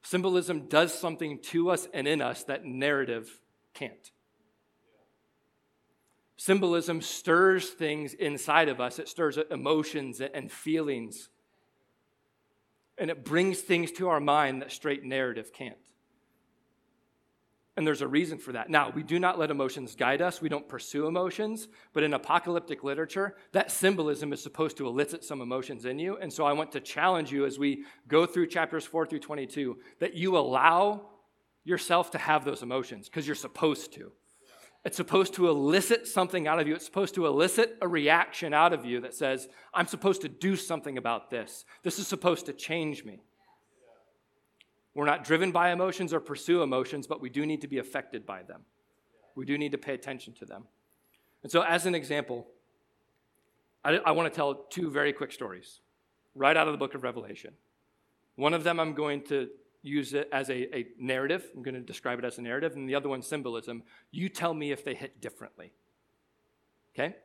[0.02, 3.40] Symbolism does something to us and in us that narrative
[3.74, 4.12] can't.
[6.38, 11.30] Symbolism stirs things inside of us, it stirs emotions and feelings,
[12.98, 15.78] and it brings things to our mind that straight narrative can't.
[17.76, 18.72] And there's a reason for that.
[18.72, 20.42] Now, we do not let emotions guide us.
[20.42, 21.68] We don't pursue emotions.
[21.94, 26.18] But in apocalyptic literature, that symbolism is supposed to elicit some emotions in you.
[26.18, 29.78] And so I want to challenge you as we go through chapters 4 through 22
[30.00, 31.02] that you allow
[31.66, 34.12] yourself to have those emotions because you're supposed to.
[34.86, 36.76] It's supposed to elicit something out of you.
[36.76, 40.56] It's supposed to elicit a reaction out of you that says, I'm supposed to do
[40.56, 41.66] something about this.
[41.84, 43.22] This is supposed to change me.
[44.94, 48.26] We're not driven by emotions or pursue emotions, but we do need to be affected
[48.26, 48.62] by them.
[49.36, 50.64] We do need to pay attention to them.
[51.44, 52.48] And so, as an example,
[53.84, 55.82] I, I want to tell two very quick stories
[56.34, 57.54] right out of the book of Revelation.
[58.36, 59.50] One of them I'm going to
[59.88, 61.46] use it as a, a narrative.
[61.56, 63.84] I'm going to describe it as a narrative, and the other one symbolism.
[64.12, 65.72] You tell me if they hit differently.
[66.94, 67.16] Okay?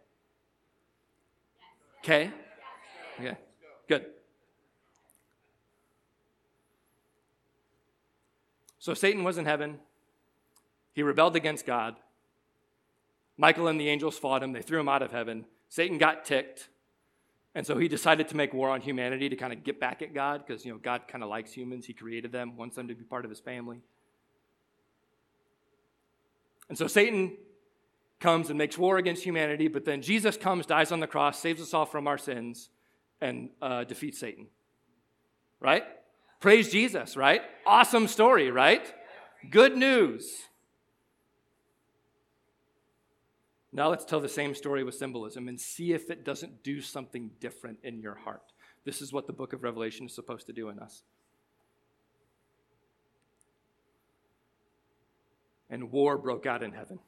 [2.02, 2.30] Okay?
[3.20, 3.36] Okay.
[3.88, 4.06] Good.
[8.78, 9.78] So Satan was in heaven.
[10.92, 11.96] He rebelled against God.
[13.36, 14.52] Michael and the angels fought him.
[14.52, 15.46] They threw him out of heaven.
[15.68, 16.68] Satan got ticked.
[17.54, 20.14] And so he decided to make war on humanity to kind of get back at
[20.14, 21.84] God because, you know, God kind of likes humans.
[21.84, 23.80] He created them, wants them to be part of his family.
[26.68, 27.36] And so Satan
[28.20, 31.60] comes and makes war against humanity, but then Jesus comes, dies on the cross, saves
[31.60, 32.70] us all from our sins,
[33.20, 34.46] and uh, defeats Satan.
[35.60, 35.84] Right?
[36.40, 37.42] Praise Jesus, right?
[37.66, 38.92] Awesome story, right?
[39.50, 40.48] Good news.
[43.72, 47.30] Now let's tell the same story with symbolism and see if it doesn't do something
[47.40, 48.52] different in your heart.
[48.84, 51.02] This is what the book of Revelation is supposed to do in us.
[55.70, 56.98] And war broke out in heaven.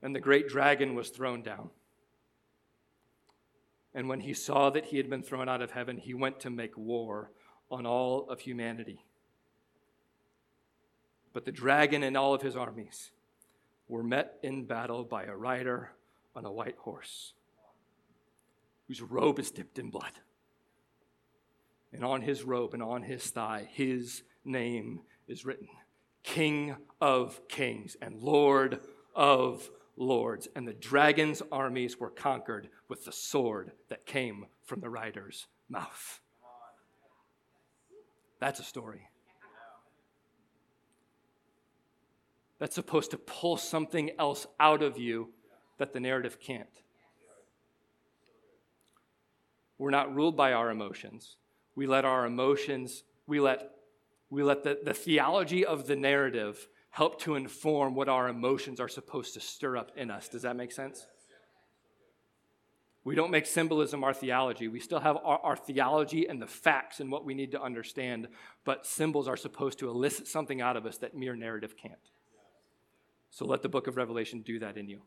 [0.00, 1.70] And the great dragon was thrown down.
[3.92, 6.50] And when he saw that he had been thrown out of heaven, he went to
[6.50, 7.32] make war
[7.68, 9.04] on all of humanity
[11.32, 13.10] but the dragon and all of his armies
[13.88, 15.90] were met in battle by a rider
[16.34, 17.34] on a white horse,
[18.88, 20.12] whose robe is dipped in blood.
[21.92, 25.68] And on his robe and on his thigh, his name is written
[26.22, 28.80] King of Kings and Lord
[29.14, 30.48] of Lords.
[30.54, 36.20] And the dragon's armies were conquered with the sword that came from the rider's mouth.
[38.38, 39.09] That's a story.
[42.60, 45.30] That's supposed to pull something else out of you
[45.78, 46.68] that the narrative can't.
[49.78, 51.36] We're not ruled by our emotions.
[51.74, 53.70] We let our emotions, we let,
[54.28, 58.88] we let the, the theology of the narrative help to inform what our emotions are
[58.88, 60.28] supposed to stir up in us.
[60.28, 61.06] Does that make sense?
[63.04, 64.68] We don't make symbolism our theology.
[64.68, 68.28] We still have our, our, theology and the facts and what we need to understand,
[68.66, 72.10] but symbols are supposed to elicit something out of us that mere narrative can't.
[73.30, 75.00] So let the book of Revelation do that in you.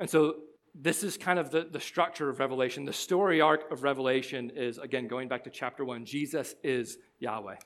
[0.00, 0.36] And so
[0.74, 2.84] this is kind of the, the structure of Revelation.
[2.84, 7.56] The story arc of Revelation is, again, going back to chapter one, Jesus is Yahweh.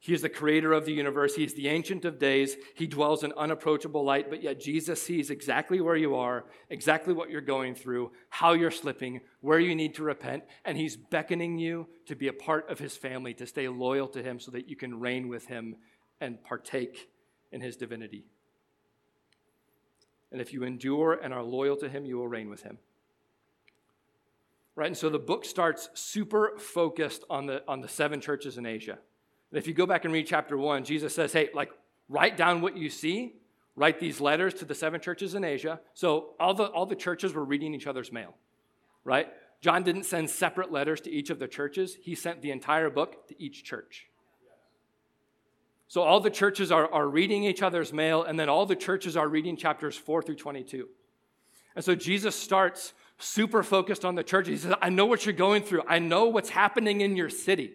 [0.00, 1.34] He is the creator of the universe.
[1.34, 2.56] He is the ancient of days.
[2.74, 7.30] He dwells in unapproachable light, but yet Jesus sees exactly where you are, exactly what
[7.30, 11.86] you're going through, how you're slipping, where you need to repent, and he's beckoning you
[12.04, 14.76] to be a part of his family, to stay loyal to him so that you
[14.76, 15.76] can reign with him
[16.20, 17.08] and partake
[17.52, 18.24] in his divinity.
[20.32, 22.78] And if you endure and are loyal to him, you will reign with him.
[24.74, 24.88] Right?
[24.88, 28.98] And so the book starts super focused on the, on the seven churches in Asia.
[29.50, 31.70] And if you go back and read chapter one, Jesus says, hey, like,
[32.08, 33.36] write down what you see,
[33.76, 35.80] write these letters to the seven churches in Asia.
[35.94, 38.34] So all the, all the churches were reading each other's mail,
[39.04, 39.28] right?
[39.60, 43.28] John didn't send separate letters to each of the churches, he sent the entire book
[43.28, 44.08] to each church.
[45.88, 49.16] So all the churches are, are reading each other's mail, and then all the churches
[49.16, 50.88] are reading chapters 4 through 22.
[51.76, 54.48] And so Jesus starts super focused on the church.
[54.48, 57.74] He says, I know what you're going through, I know what's happening in your city.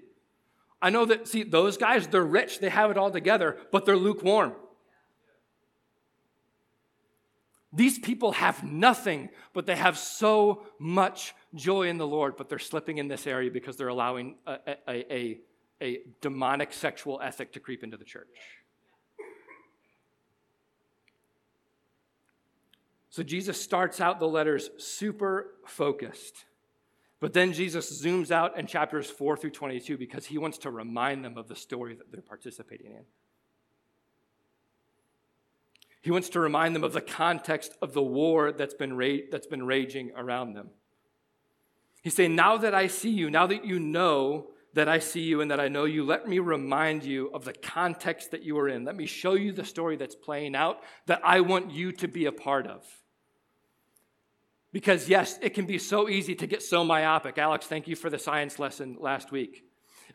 [0.82, 3.98] I know that, see, those guys, they're rich, they have it all together, but they're
[3.98, 4.54] lukewarm.
[7.72, 12.58] These people have nothing, but they have so much joy in the Lord, but they're
[12.58, 15.38] slipping in this area because they're allowing a, a, a,
[15.82, 18.28] a demonic sexual ethic to creep into the church.
[23.10, 26.46] So Jesus starts out the letters super focused.
[27.20, 31.26] But then Jesus zooms out in chapters 4 through 22 because he wants to remind
[31.26, 33.04] them of the story that they're participating in.
[36.02, 39.48] He wants to remind them of the context of the war that's been, ra- that's
[39.48, 40.70] been raging around them.
[42.02, 45.41] He's saying, Now that I see you, now that you know that I see you
[45.41, 48.69] and that I know you, let me remind you of the context that you are
[48.69, 48.86] in.
[48.86, 50.77] Let me show you the story that's playing out
[51.08, 52.86] that I want you to be a part of.
[54.71, 57.39] Because, yes, it can be so easy to get so myopic.
[57.39, 59.63] Alex, thank you for the science lesson last week.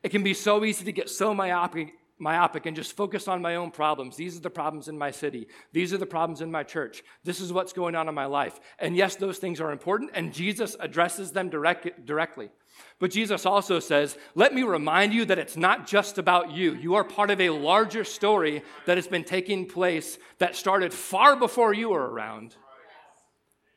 [0.02, 3.56] It can be so easy to get so myopic, myopic and just focus on my
[3.56, 4.16] own problems.
[4.16, 5.48] These are the problems in my city.
[5.72, 7.02] These are the problems in my church.
[7.24, 8.60] This is what's going on in my life.
[8.78, 12.50] And yes, those things are important, and Jesus addresses them direct, directly.
[12.98, 16.74] But Jesus also says, Let me remind you that it's not just about you.
[16.74, 21.36] You are part of a larger story that has been taking place that started far
[21.36, 22.56] before you were around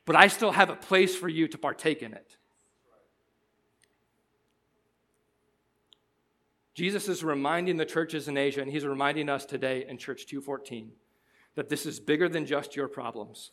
[0.08, 2.27] but I still have a place for you to partake in it.
[6.78, 10.92] Jesus is reminding the churches in Asia, and he's reminding us today in Church 214,
[11.56, 13.50] that this is bigger than just your problems.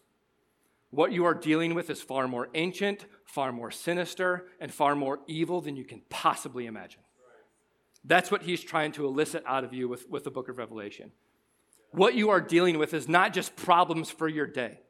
[0.92, 5.22] What you are dealing with is far more ancient, far more sinister, and far more
[5.26, 7.02] evil than you can possibly imagine.
[8.04, 11.12] That's what he's trying to elicit out of you with, with the book of Revelation.
[11.90, 14.82] What you are dealing with is not just problems for your day.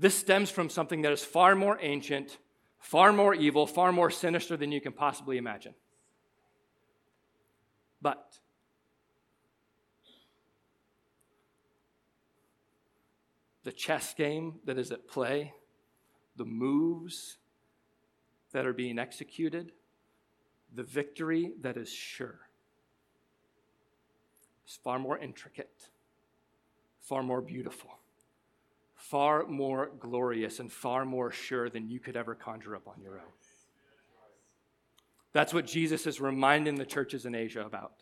[0.00, 2.38] This stems from something that is far more ancient,
[2.80, 5.74] far more evil, far more sinister than you can possibly imagine.
[8.04, 8.38] But
[13.62, 15.54] the chess game that is at play,
[16.36, 17.38] the moves
[18.52, 19.72] that are being executed,
[20.74, 22.40] the victory that is sure
[24.68, 25.88] is far more intricate,
[27.00, 27.98] far more beautiful
[29.04, 33.18] far more glorious and far more sure than you could ever conjure up on your
[33.18, 33.43] own.
[35.34, 37.92] That's what Jesus is reminding the churches in Asia about.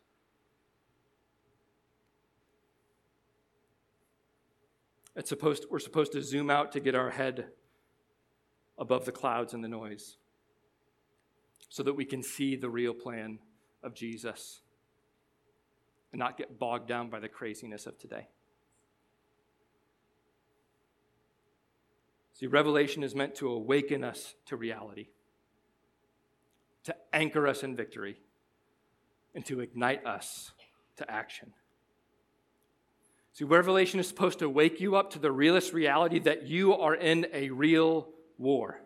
[5.16, 7.47] It's supposed, we're supposed to zoom out to get our head
[8.78, 10.16] above the clouds and the noise
[11.68, 13.39] so that we can see the real plan
[13.83, 14.61] of Jesus
[16.12, 18.28] and not get bogged down by the craziness of today.
[22.35, 25.09] See, revelation is meant to awaken us to reality,
[26.85, 28.18] to anchor us in victory,
[29.35, 30.53] and to ignite us
[30.97, 31.53] to action.
[33.35, 36.95] See, revelation is supposed to wake you up to the realist reality that you are
[36.95, 38.80] in a real war.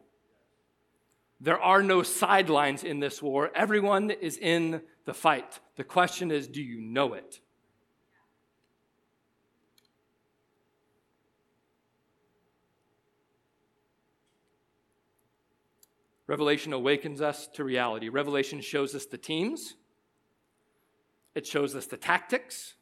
[1.40, 3.50] There are no sidelines in this war.
[3.54, 5.58] Everyone is in the fight.
[5.76, 7.40] The question is do you know it?
[16.26, 18.08] Revelation awakens us to reality.
[18.08, 19.74] Revelation shows us the teams,
[21.34, 22.74] it shows us the tactics,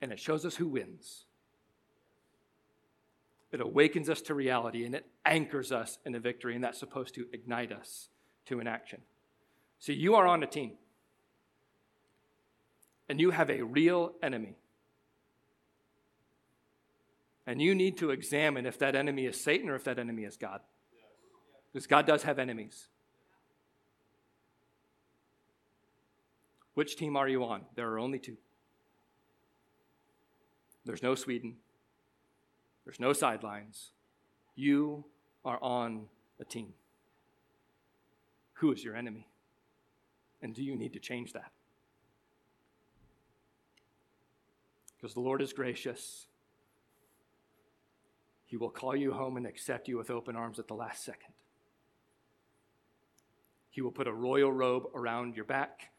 [0.00, 1.24] and it shows us who wins.
[3.50, 7.14] It awakens us to reality and it anchors us in a victory, and that's supposed
[7.14, 8.08] to ignite us
[8.46, 9.00] to an action.
[9.78, 10.72] See, you are on a team,
[13.08, 14.56] and you have a real enemy.
[17.46, 20.36] And you need to examine if that enemy is Satan or if that enemy is
[20.36, 20.60] God.
[21.74, 22.86] Because God does have enemies.
[26.74, 27.62] Which team are you on?
[27.74, 28.36] There are only two.
[30.84, 31.56] There's no Sweden.
[32.84, 33.90] There's no sidelines.
[34.54, 35.04] You
[35.44, 36.06] are on
[36.38, 36.74] a team.
[38.54, 39.26] Who is your enemy?
[40.42, 41.50] And do you need to change that?
[44.96, 46.26] Because the Lord is gracious.
[48.46, 51.34] He will call you home and accept you with open arms at the last second.
[53.74, 55.90] He will put a royal robe around your back,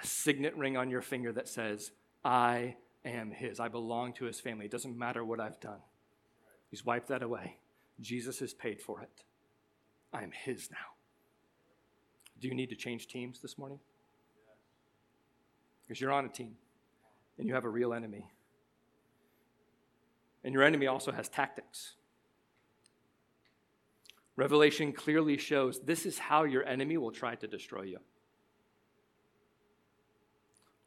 [0.00, 1.90] a signet ring on your finger that says,
[2.24, 3.58] I am his.
[3.58, 4.66] I belong to his family.
[4.66, 5.80] It doesn't matter what I've done.
[6.70, 7.56] He's wiped that away.
[8.00, 9.24] Jesus has paid for it.
[10.12, 10.76] I am his now.
[12.40, 13.80] Do you need to change teams this morning?
[15.82, 16.54] Because you're on a team
[17.38, 18.30] and you have a real enemy.
[20.44, 21.96] And your enemy also has tactics.
[24.40, 27.98] Revelation clearly shows this is how your enemy will try to destroy you.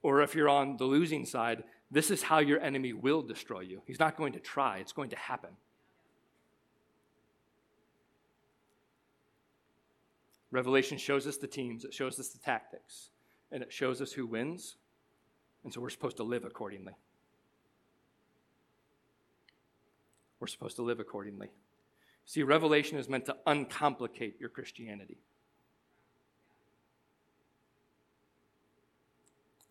[0.01, 3.83] Or if you're on the losing side, this is how your enemy will destroy you.
[3.85, 5.51] He's not going to try, it's going to happen.
[10.49, 13.11] Revelation shows us the teams, it shows us the tactics,
[13.51, 14.77] and it shows us who wins.
[15.63, 16.93] And so we're supposed to live accordingly.
[20.39, 21.51] We're supposed to live accordingly.
[22.25, 25.17] See, Revelation is meant to uncomplicate your Christianity.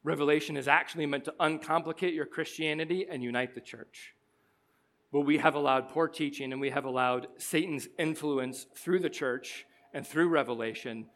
[0.04, 4.14] Revelation is actually meant to uncomplicate your Christianity and unite the church.
[5.12, 9.66] But we have allowed poor teaching and we have allowed Satan's influence through the church
[9.94, 11.06] and through Revelation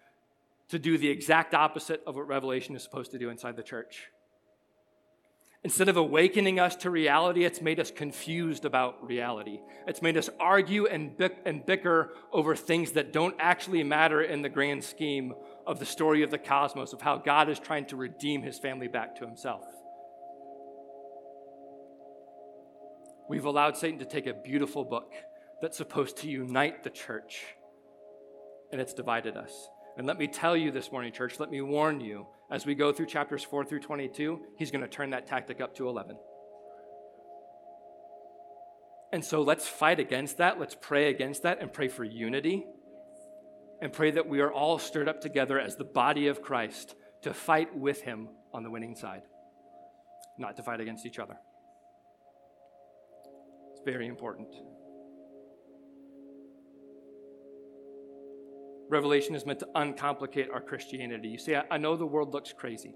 [0.68, 4.10] to do the exact opposite of what Revelation is supposed to do inside the church.
[5.64, 9.60] Instead of awakening us to reality, it's made us confused about reality.
[9.86, 14.42] It's made us argue and, bick- and bicker over things that don't actually matter in
[14.42, 15.34] the grand scheme
[15.66, 18.86] of the story of the cosmos, of how God is trying to redeem his family
[18.86, 19.64] back to himself.
[23.28, 25.12] We've allowed Satan to take a beautiful book
[25.60, 27.42] that's supposed to unite the church,
[28.70, 29.68] and it's divided us.
[29.96, 32.92] And let me tell you this morning, church, let me warn you, as we go
[32.92, 36.16] through chapters 4 through 22, he's going to turn that tactic up to 11.
[39.12, 40.60] And so let's fight against that.
[40.60, 42.64] Let's pray against that and pray for unity
[43.80, 47.34] and pray that we are all stirred up together as the body of Christ to
[47.34, 49.22] fight with him on the winning side,
[50.38, 51.36] not to fight against each other.
[53.72, 54.54] It's very important.
[58.88, 61.28] Revelation is meant to uncomplicate our Christianity.
[61.28, 62.94] You see, I, I know the world looks crazy.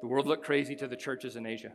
[0.00, 1.72] The world looked crazy to the churches in Asia.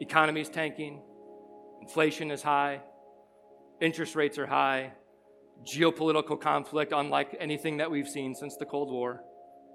[0.00, 1.00] Economy is tanking,
[1.80, 2.80] inflation is high,
[3.80, 4.92] interest rates are high,
[5.62, 9.22] geopolitical conflict unlike anything that we've seen since the Cold War,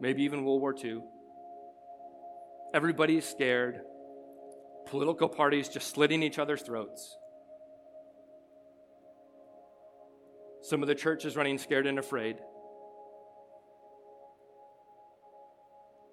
[0.02, 1.02] maybe even World War II.
[2.74, 3.82] Everybody is scared.
[4.88, 7.18] Political parties just slitting each other's throats.
[10.70, 12.36] Some of the church is running scared and afraid.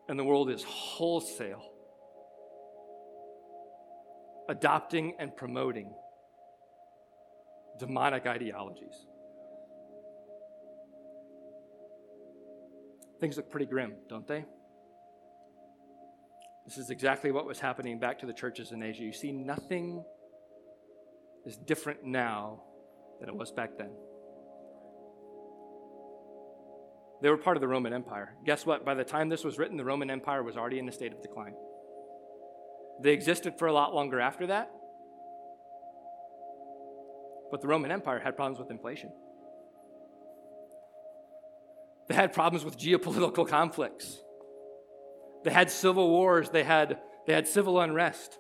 [0.08, 1.62] And the world is wholesale
[4.48, 5.92] adopting and promoting
[7.78, 8.94] demonic ideologies.
[13.20, 14.46] Things look pretty grim, don't they?
[16.64, 19.02] This is exactly what was happening back to the churches in Asia.
[19.02, 20.02] You see, nothing
[21.44, 22.62] is different now
[23.20, 23.90] than it was back then.
[27.22, 28.34] They were part of the Roman Empire.
[28.44, 28.84] Guess what?
[28.84, 31.22] By the time this was written, the Roman Empire was already in a state of
[31.22, 31.54] decline.
[33.02, 34.70] They existed for a lot longer after that,
[37.50, 39.10] but the Roman Empire had problems with inflation.
[42.08, 44.22] They had problems with geopolitical conflicts.
[45.44, 46.50] They had civil wars.
[46.50, 48.38] They had, they had civil unrest.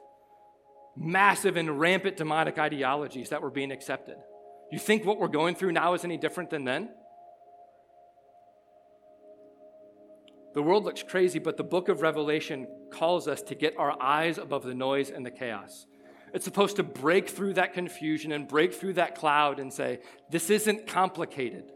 [0.96, 4.16] Massive and rampant demonic ideologies that were being accepted.
[4.70, 6.90] You think what we're going through now is any different than then?
[10.56, 14.38] The world looks crazy, but the book of Revelation calls us to get our eyes
[14.38, 15.84] above the noise and the chaos.
[16.32, 20.00] It's supposed to break through that confusion and break through that cloud and say,
[20.30, 21.72] This isn't complicated.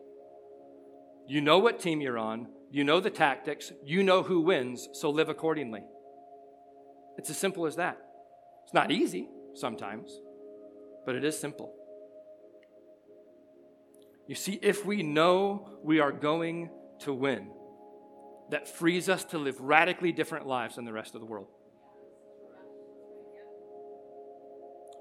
[1.28, 5.10] You know what team you're on, you know the tactics, you know who wins, so
[5.10, 5.82] live accordingly.
[7.18, 7.98] It's as simple as that.
[8.64, 10.10] It's not easy sometimes,
[11.04, 11.74] but it is simple.
[14.26, 16.70] You see, if we know we are going
[17.00, 17.50] to win,
[18.50, 21.48] that frees us to live radically different lives than the rest of the world.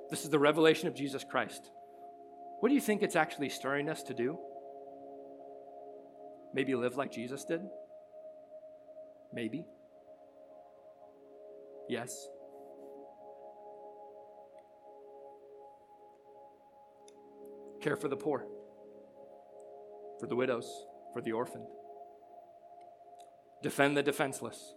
[0.10, 1.70] This is the revelation of Jesus Christ.
[2.60, 4.38] What do you think it's actually stirring us to do?
[6.54, 7.62] Maybe live like Jesus did?
[9.34, 9.66] Maybe.
[11.88, 12.28] Yes.
[17.82, 18.46] Care for the poor,
[20.20, 20.70] for the widows,
[21.14, 21.66] for the orphan.
[23.62, 24.74] Defend the defenseless.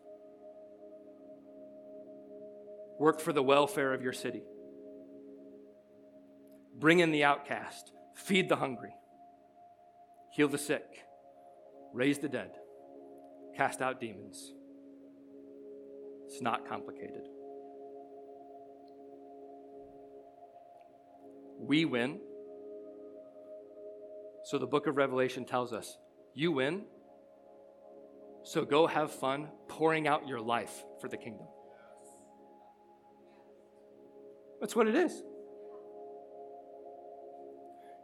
[2.98, 4.42] Work for the welfare of your city.
[6.78, 7.92] Bring in the outcast.
[8.14, 8.94] Feed the hungry.
[10.32, 11.04] Heal the sick
[11.92, 12.50] raise the dead,
[13.56, 14.52] cast out demons.
[16.26, 17.28] It's not complicated.
[21.58, 22.18] We win.
[24.44, 25.98] So the book of Revelation tells us
[26.34, 26.84] you win.
[28.44, 31.46] So go have fun pouring out your life for the kingdom.
[34.60, 35.22] That's what it is.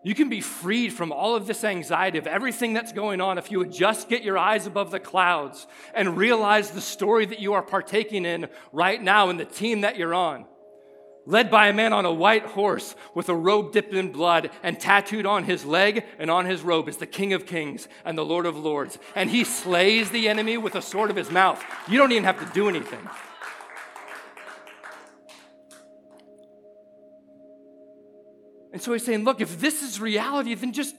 [0.05, 3.51] You can be freed from all of this anxiety of everything that's going on if
[3.51, 7.55] you would just get your eyes above the clouds and realize the story that you
[7.55, 10.47] are partaking in right now and the team that you're on.
[11.29, 14.81] Led by a man on a white horse with a robe dipped in blood and
[14.81, 18.25] tattooed on his leg and on his robe is the King of Kings and the
[18.25, 18.99] Lord of Lords.
[19.15, 21.63] And he slays the enemy with a sword of his mouth.
[21.87, 23.07] You don't even have to do anything.
[28.73, 30.97] And so he's saying, look, if this is reality, then just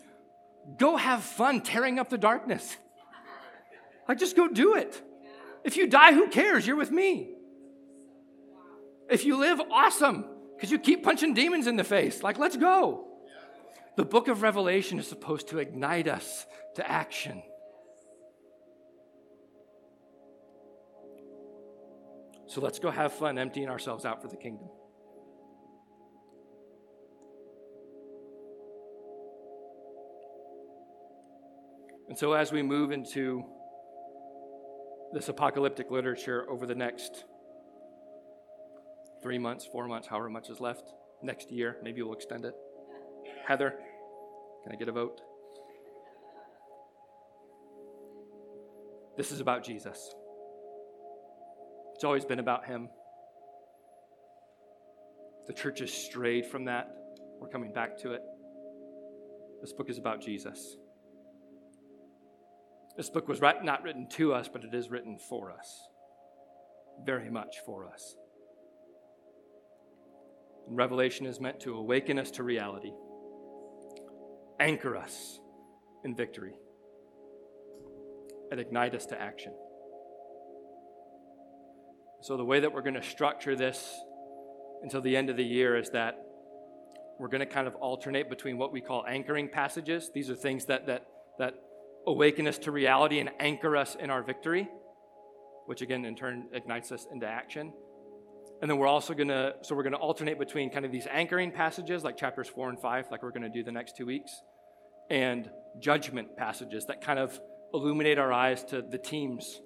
[0.78, 2.78] go have fun tearing up the darkness.
[4.08, 5.02] Like, just go do it.
[5.64, 6.68] If you die, who cares?
[6.68, 7.32] You're with me.
[9.10, 12.22] If you live, awesome, because you keep punching demons in the face.
[12.22, 13.08] Like, let's go.
[13.98, 16.46] The book of Revelation is supposed to ignite us
[16.76, 17.42] to action.
[22.48, 24.70] So let's go have fun emptying ourselves out for the kingdom.
[32.08, 33.44] And so, as we move into
[35.14, 37.26] this apocalyptic literature over the next
[39.22, 42.54] three months, four months, however much is left, next year, maybe we'll extend it.
[43.48, 43.74] Heather,
[44.64, 45.22] can I get a vote?
[49.18, 50.14] This is about Jesus.
[51.94, 52.90] It's always been about him.
[55.48, 56.88] The church has strayed from that.
[57.42, 58.22] We're coming back to it.
[59.62, 60.78] This book is about Jesus.
[62.96, 65.88] This book was not written to us, but it is written for us.
[67.06, 68.16] Very much for us.
[70.76, 72.92] Revelation is meant to awaken us to reality,
[74.60, 75.40] anchor us
[76.04, 76.54] in victory,
[78.52, 79.54] and ignite us to action.
[82.22, 84.00] So, the way that we're going to structure this
[84.84, 86.18] until the end of the year is that
[87.18, 90.12] we're going to kind of alternate between what we call anchoring passages.
[90.14, 91.06] These are things that, that,
[91.38, 91.56] that
[92.08, 94.70] awaken us to reality and anchor us in our victory,
[95.66, 97.74] which again in turn ignites us into action.
[98.62, 101.08] And then we're also going to, so we're going to alternate between kind of these
[101.10, 104.06] anchoring passages like chapters four and five, like we're going to do the next two
[104.06, 104.32] weeks,
[105.10, 105.50] and
[105.80, 107.40] judgment passages that kind of
[107.74, 109.62] illuminate our eyes to the teams,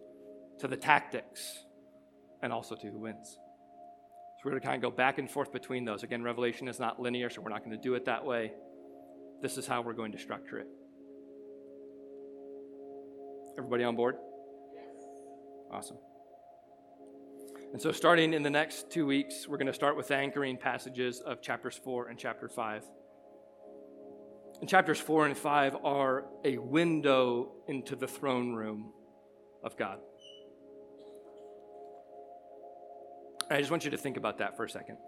[0.60, 1.66] to the tactics,
[2.42, 3.32] and also to who wins.
[3.32, 6.04] So we're going to kind of go back and forth between those.
[6.04, 8.52] Again, Revelation is not linear, so we're not going to do it that way.
[9.42, 10.68] This is how we're going to structure it.
[13.58, 14.16] Everybody on board?
[14.76, 15.06] Yes.
[15.72, 15.98] Awesome.
[17.74, 21.22] And so, starting in the next two weeks, we're going to start with anchoring passages
[21.22, 22.84] of chapters 4 and chapter 5.
[24.62, 28.94] And chapters 4 and 5 are a window into the throne room
[29.64, 29.98] of God.
[33.50, 35.00] I just want you to think about that for a second.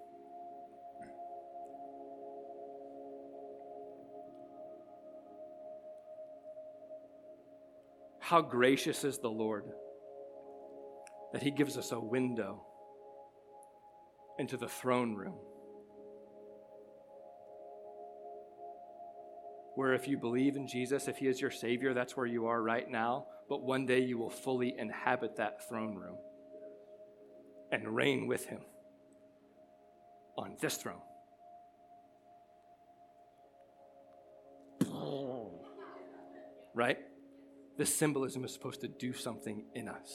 [8.20, 9.66] How gracious is the Lord
[11.34, 12.66] that He gives us a window
[14.38, 15.36] into the throne room.
[19.76, 22.62] Where, if you believe in Jesus, if He is your Savior, that's where you are
[22.62, 23.26] right now.
[23.50, 26.18] But one day you will fully inhabit that throne room
[27.72, 28.62] and reign with Him
[30.38, 31.02] on this throne.
[36.74, 36.98] Right?
[37.78, 40.12] This symbolism is supposed to do something in us.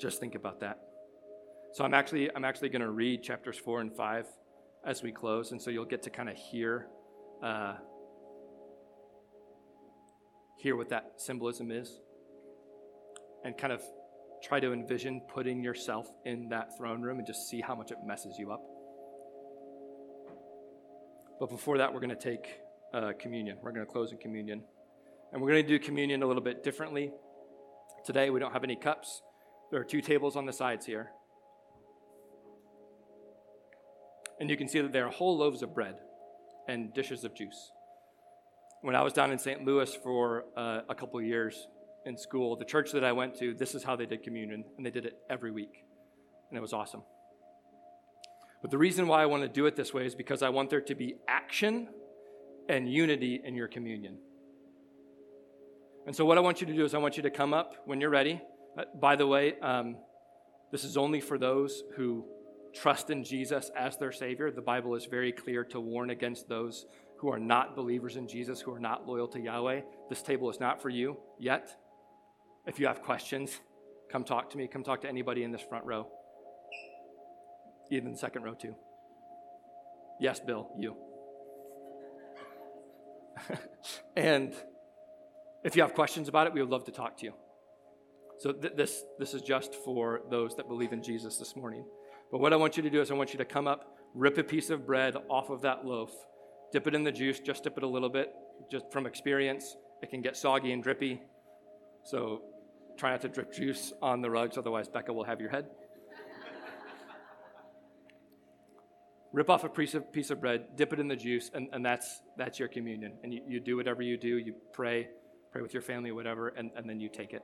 [0.00, 0.78] Just think about that.
[1.72, 4.26] So I'm actually I'm actually going to read chapters four and five
[4.84, 6.86] as we close, and so you'll get to kind of hear
[7.42, 7.74] uh,
[10.58, 12.00] hear what that symbolism is,
[13.44, 13.82] and kind of
[14.42, 17.98] try to envision putting yourself in that throne room and just see how much it
[18.06, 18.62] messes you up.
[21.38, 22.58] But before that, we're going to take
[22.94, 23.58] uh, communion.
[23.62, 24.62] We're going to close in communion.
[25.32, 27.12] And we're going to do communion a little bit differently.
[28.04, 29.22] Today, we don't have any cups.
[29.70, 31.10] There are two tables on the sides here.
[34.40, 35.96] And you can see that there are whole loaves of bread
[36.66, 37.70] and dishes of juice.
[38.82, 39.64] When I was down in St.
[39.64, 41.68] Louis for uh, a couple years
[42.06, 44.86] in school, the church that I went to, this is how they did communion, and
[44.86, 45.84] they did it every week.
[46.48, 47.02] And it was awesome.
[48.62, 50.70] But the reason why I want to do it this way is because I want
[50.70, 51.88] there to be action
[52.68, 54.18] and unity in your communion.
[56.06, 57.74] And so, what I want you to do is, I want you to come up
[57.84, 58.40] when you're ready.
[58.78, 59.96] Uh, by the way, um,
[60.70, 62.24] this is only for those who
[62.74, 64.50] trust in Jesus as their Savior.
[64.50, 66.86] The Bible is very clear to warn against those
[67.18, 69.80] who are not believers in Jesus, who are not loyal to Yahweh.
[70.08, 71.76] This table is not for you yet.
[72.66, 73.60] If you have questions,
[74.10, 74.68] come talk to me.
[74.68, 76.06] Come talk to anybody in this front row
[77.90, 78.74] even the second row, too.
[80.20, 80.96] Yes, Bill, you.
[84.16, 84.54] and
[85.64, 87.34] if you have questions about it, we would love to talk to you.
[88.40, 91.84] So th- this, this is just for those that believe in Jesus this morning.
[92.32, 94.38] But what I want you to do is I want you to come up, rip
[94.38, 96.10] a piece of bread off of that loaf,
[96.72, 98.32] dip it in the juice, just dip it a little bit.
[98.72, 101.20] Just from experience, it can get soggy and drippy.
[102.02, 102.40] So
[102.96, 105.66] try not to drip juice on the rugs, otherwise Becca will have your head.
[109.34, 111.84] rip off a piece of, piece of bread, dip it in the juice, and, and
[111.84, 113.18] that's, that's your communion.
[113.22, 115.08] And you, you do whatever you do, you pray,
[115.52, 117.42] pray with your family, whatever, and, and then you take it.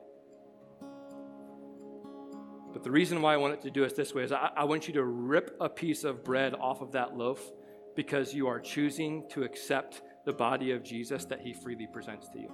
[2.87, 4.93] The reason why I wanted to do it this way is I, I want you
[4.93, 7.41] to rip a piece of bread off of that loaf
[7.97, 12.39] because you are choosing to accept the body of Jesus that he freely presents to
[12.39, 12.49] you.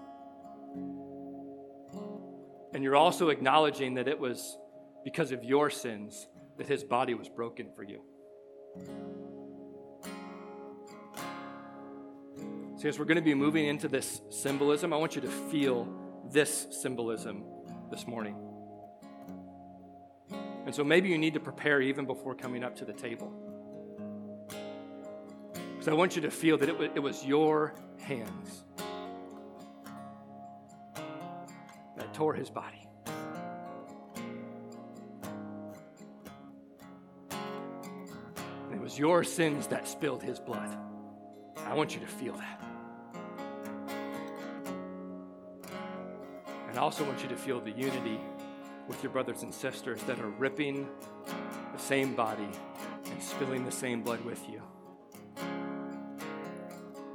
[2.74, 4.58] And you're also acknowledging that it was
[5.04, 6.26] because of your sins
[6.58, 8.02] that his body was broken for you.
[12.78, 15.88] So, as we're going to be moving into this symbolism, I want you to feel
[16.32, 17.44] this symbolism
[17.92, 18.53] this morning.
[20.66, 23.32] And so, maybe you need to prepare even before coming up to the table.
[25.84, 28.64] Because I want you to feel that it was, it was your hands
[31.97, 32.88] that tore his body.
[37.36, 40.78] And it was your sins that spilled his blood.
[41.57, 42.61] I want you to feel that.
[46.70, 48.20] And I also want you to feel the unity
[48.88, 50.88] with your brothers and sisters that are ripping
[51.74, 52.50] the same body
[53.06, 54.62] and spilling the same blood with you.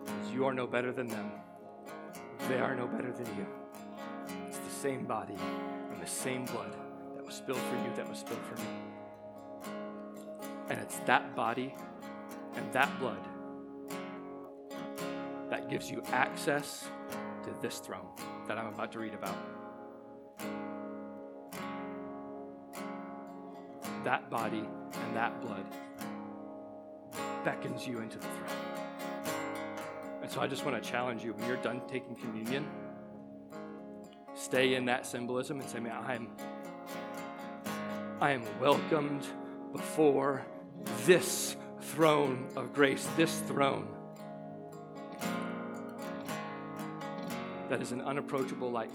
[0.04, 1.30] Because you are no better than them.
[2.48, 3.46] They are no better than you.
[4.46, 5.36] It's the same body
[5.92, 6.74] and the same blood
[7.16, 8.68] that was spilled for you that was spilled for me.
[10.70, 11.74] And it's that body
[12.56, 13.24] and that blood
[15.50, 16.88] that gives you access
[17.44, 18.06] to this throne
[18.46, 19.36] that I'm about to read about.
[24.04, 25.64] That body and that blood
[27.44, 28.68] beckons you into the throne.
[30.22, 32.66] And so I just want to challenge you when you're done taking communion,
[34.34, 36.28] stay in that symbolism and say, man, I am,
[38.20, 39.26] I am welcomed
[39.72, 40.44] before
[41.06, 43.88] this throne of grace, this throne
[47.68, 48.90] that is an unapproachable light.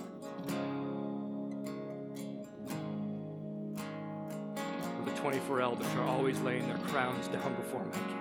[5.24, 8.20] 24 elders are always laying their crowns down before my king.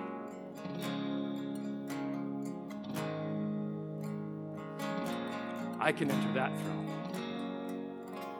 [5.81, 6.87] I can enter that throne.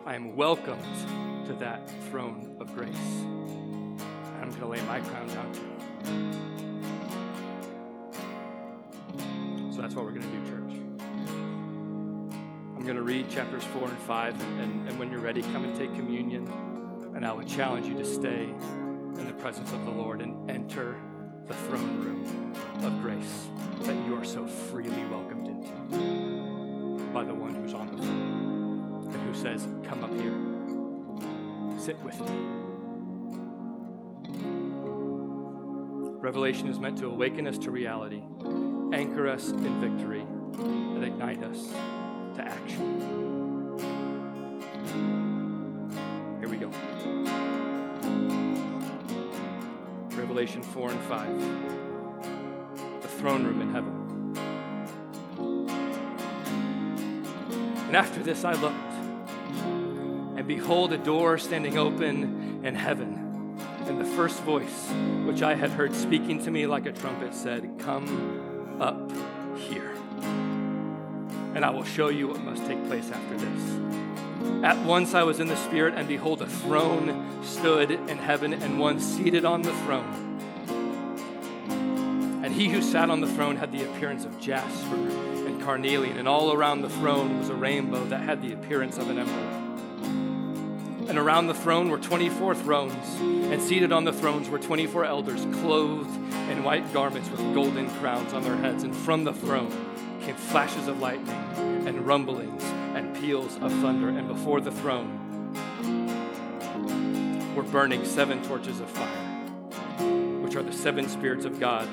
[0.05, 0.81] I am welcomed
[1.45, 2.95] to that throne of grace.
[4.41, 5.69] I'm going to lay my crown down too.
[9.75, 10.79] So that's what we're going to do, church.
[12.77, 15.65] I'm going to read chapters 4 and 5, and, and, and when you're ready, come
[15.65, 16.72] and take communion.
[17.23, 20.97] And I would challenge you to stay in the presence of the Lord and enter
[21.47, 22.53] the throne room
[22.83, 23.47] of grace
[23.83, 25.71] that you are so freely welcomed into
[27.13, 32.19] by the one who's on the throne and who says, Come up here, sit with
[32.19, 32.35] me.
[36.19, 38.21] Revelation is meant to awaken us to reality,
[38.91, 40.25] anchor us in victory,
[40.57, 41.69] and ignite us
[42.35, 43.42] to action.
[50.43, 53.01] Revelation 4 and 5.
[53.01, 53.93] The throne room in heaven.
[57.87, 58.75] And after this I looked,
[60.37, 63.57] and behold, a door standing open in heaven.
[63.85, 64.89] And the first voice,
[65.25, 69.13] which I had heard speaking to me like a trumpet, said, Come up
[69.55, 69.93] here.
[71.55, 73.79] And I will show you what must take place after this.
[74.61, 78.77] At once I was in the Spirit, and behold, a throne stood in heaven, and
[78.77, 80.31] one seated on the throne.
[82.53, 86.27] And he who sat on the throne had the appearance of jasper and carnelian, and
[86.27, 91.09] all around the throne was a rainbow that had the appearance of an emerald.
[91.09, 95.47] And around the throne were 24 thrones, and seated on the thrones were 24 elders,
[95.61, 96.15] clothed
[96.51, 98.83] in white garments with golden crowns on their heads.
[98.83, 99.71] And from the throne
[100.21, 101.33] came flashes of lightning,
[101.87, 104.09] and rumblings, and peals of thunder.
[104.09, 105.55] And before the throne
[107.55, 109.32] were burning seven torches of fire,
[110.53, 111.87] which are the seven spirits of God.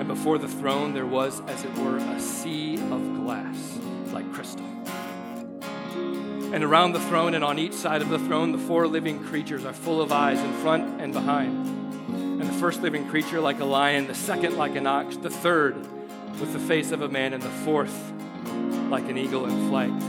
[0.00, 3.78] And before the throne there was, as it were, a sea of glass,
[4.12, 4.66] like crystal.
[6.52, 9.64] And around the throne and on each side of the throne, the four living creatures
[9.64, 11.64] are full of eyes in front and behind.
[12.08, 15.76] And the first living creature like a lion, the second like an ox, the third
[16.40, 18.12] with the face of a man, and the fourth
[18.90, 20.02] like an eagle in flight.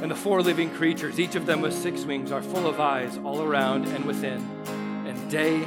[0.00, 3.18] And the four living creatures, each of them with six wings, are full of eyes
[3.22, 4.40] all around and within.
[5.06, 5.66] And day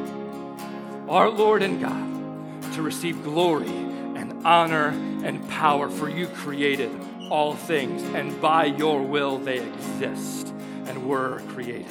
[1.11, 4.87] our Lord and God, to receive glory and honor
[5.25, 6.89] and power, for you created
[7.29, 10.47] all things, and by your will they exist
[10.85, 11.85] and were created.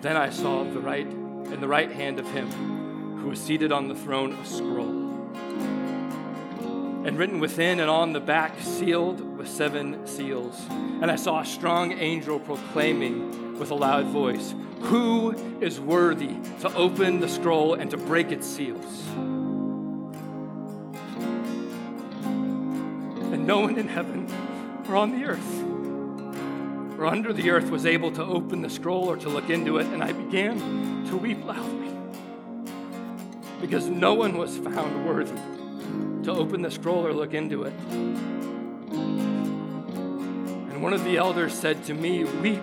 [0.00, 2.50] Then I saw the right in the right hand of him
[3.18, 5.04] who was seated on the throne a scroll.
[7.06, 10.60] And written within and on the back, sealed with seven seals.
[10.68, 16.74] And I saw a strong angel proclaiming with a loud voice, Who is worthy to
[16.74, 19.06] open the scroll and to break its seals?
[23.32, 24.26] And no one in heaven
[24.88, 25.66] or on the earth
[26.98, 29.86] or under the earth was able to open the scroll or to look into it,
[29.88, 31.90] and I began to weep loudly
[33.60, 35.38] because no one was found worthy
[36.24, 37.74] to open the scroll or look into it.
[40.70, 42.62] And one of the elders said to me, Weep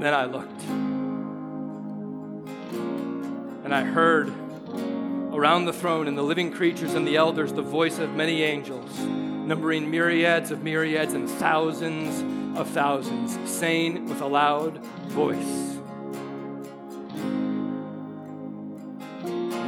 [0.00, 0.62] And then I looked.
[3.64, 4.32] And I heard
[5.30, 8.98] around the throne and the living creatures and the elders the voice of many angels,
[8.98, 14.78] numbering myriads of myriads and thousands of thousands, saying with a loud
[15.08, 15.76] voice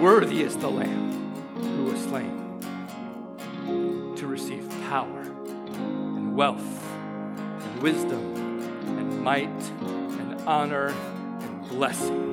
[0.01, 1.13] Worthy is the Lamb
[1.57, 2.59] who was slain
[4.17, 8.35] to receive power and wealth and wisdom
[8.99, 9.51] and might
[10.47, 12.33] honor and blessing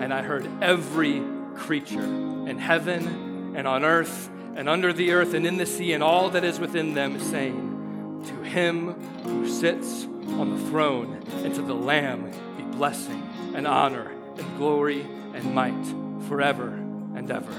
[0.00, 1.22] and I heard every
[1.54, 6.02] creature in heaven and on earth and under the earth and in the sea and
[6.02, 8.92] all that is within them saying, To him
[9.22, 15.02] who sits on the throne and to the Lamb be blessing and honor and glory
[15.34, 15.84] and might
[16.28, 17.52] forever and ever.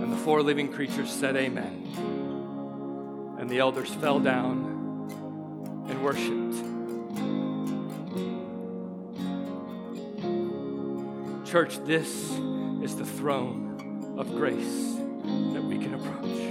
[0.00, 3.36] And the four living creatures said, Amen.
[3.38, 4.69] And the elders fell down
[5.90, 6.54] and worshiped.
[11.50, 12.30] Church, this
[12.82, 14.94] is the throne of grace
[15.52, 16.46] that we can approach.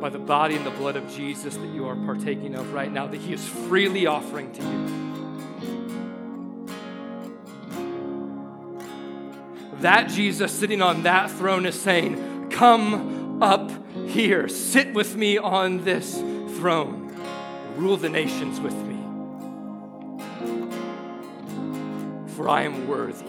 [0.00, 3.08] By the body and the blood of Jesus that you are partaking of right now,
[3.08, 5.02] that He is freely offering to you.
[9.80, 13.72] That Jesus sitting on that throne is saying, Come up
[14.06, 16.22] here, sit with me on this
[16.62, 17.12] throne,
[17.74, 18.96] rule the nations with me.
[22.36, 23.26] for I am worthy.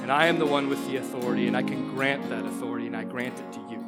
[0.00, 2.96] And I am the one with the authority, and I can grant that authority, and
[2.96, 3.80] I grant it to you.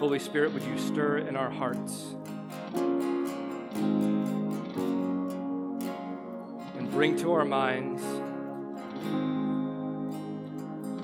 [0.00, 2.11] Holy Spirit, would you stir in our hearts
[7.02, 8.00] bring to our minds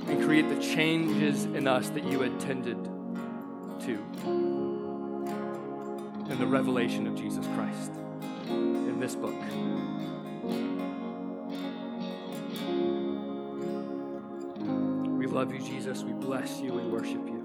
[0.08, 2.76] and create the changes in us that you intended
[3.80, 3.94] to
[6.30, 7.90] in the revelation of Jesus Christ
[8.46, 9.34] in this book.
[15.18, 16.04] We love you, Jesus.
[16.04, 17.42] We bless you and worship you.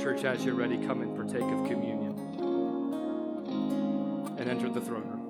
[0.00, 2.07] Church, as you're ready, come and partake of communion
[4.38, 5.27] and entered the throne room.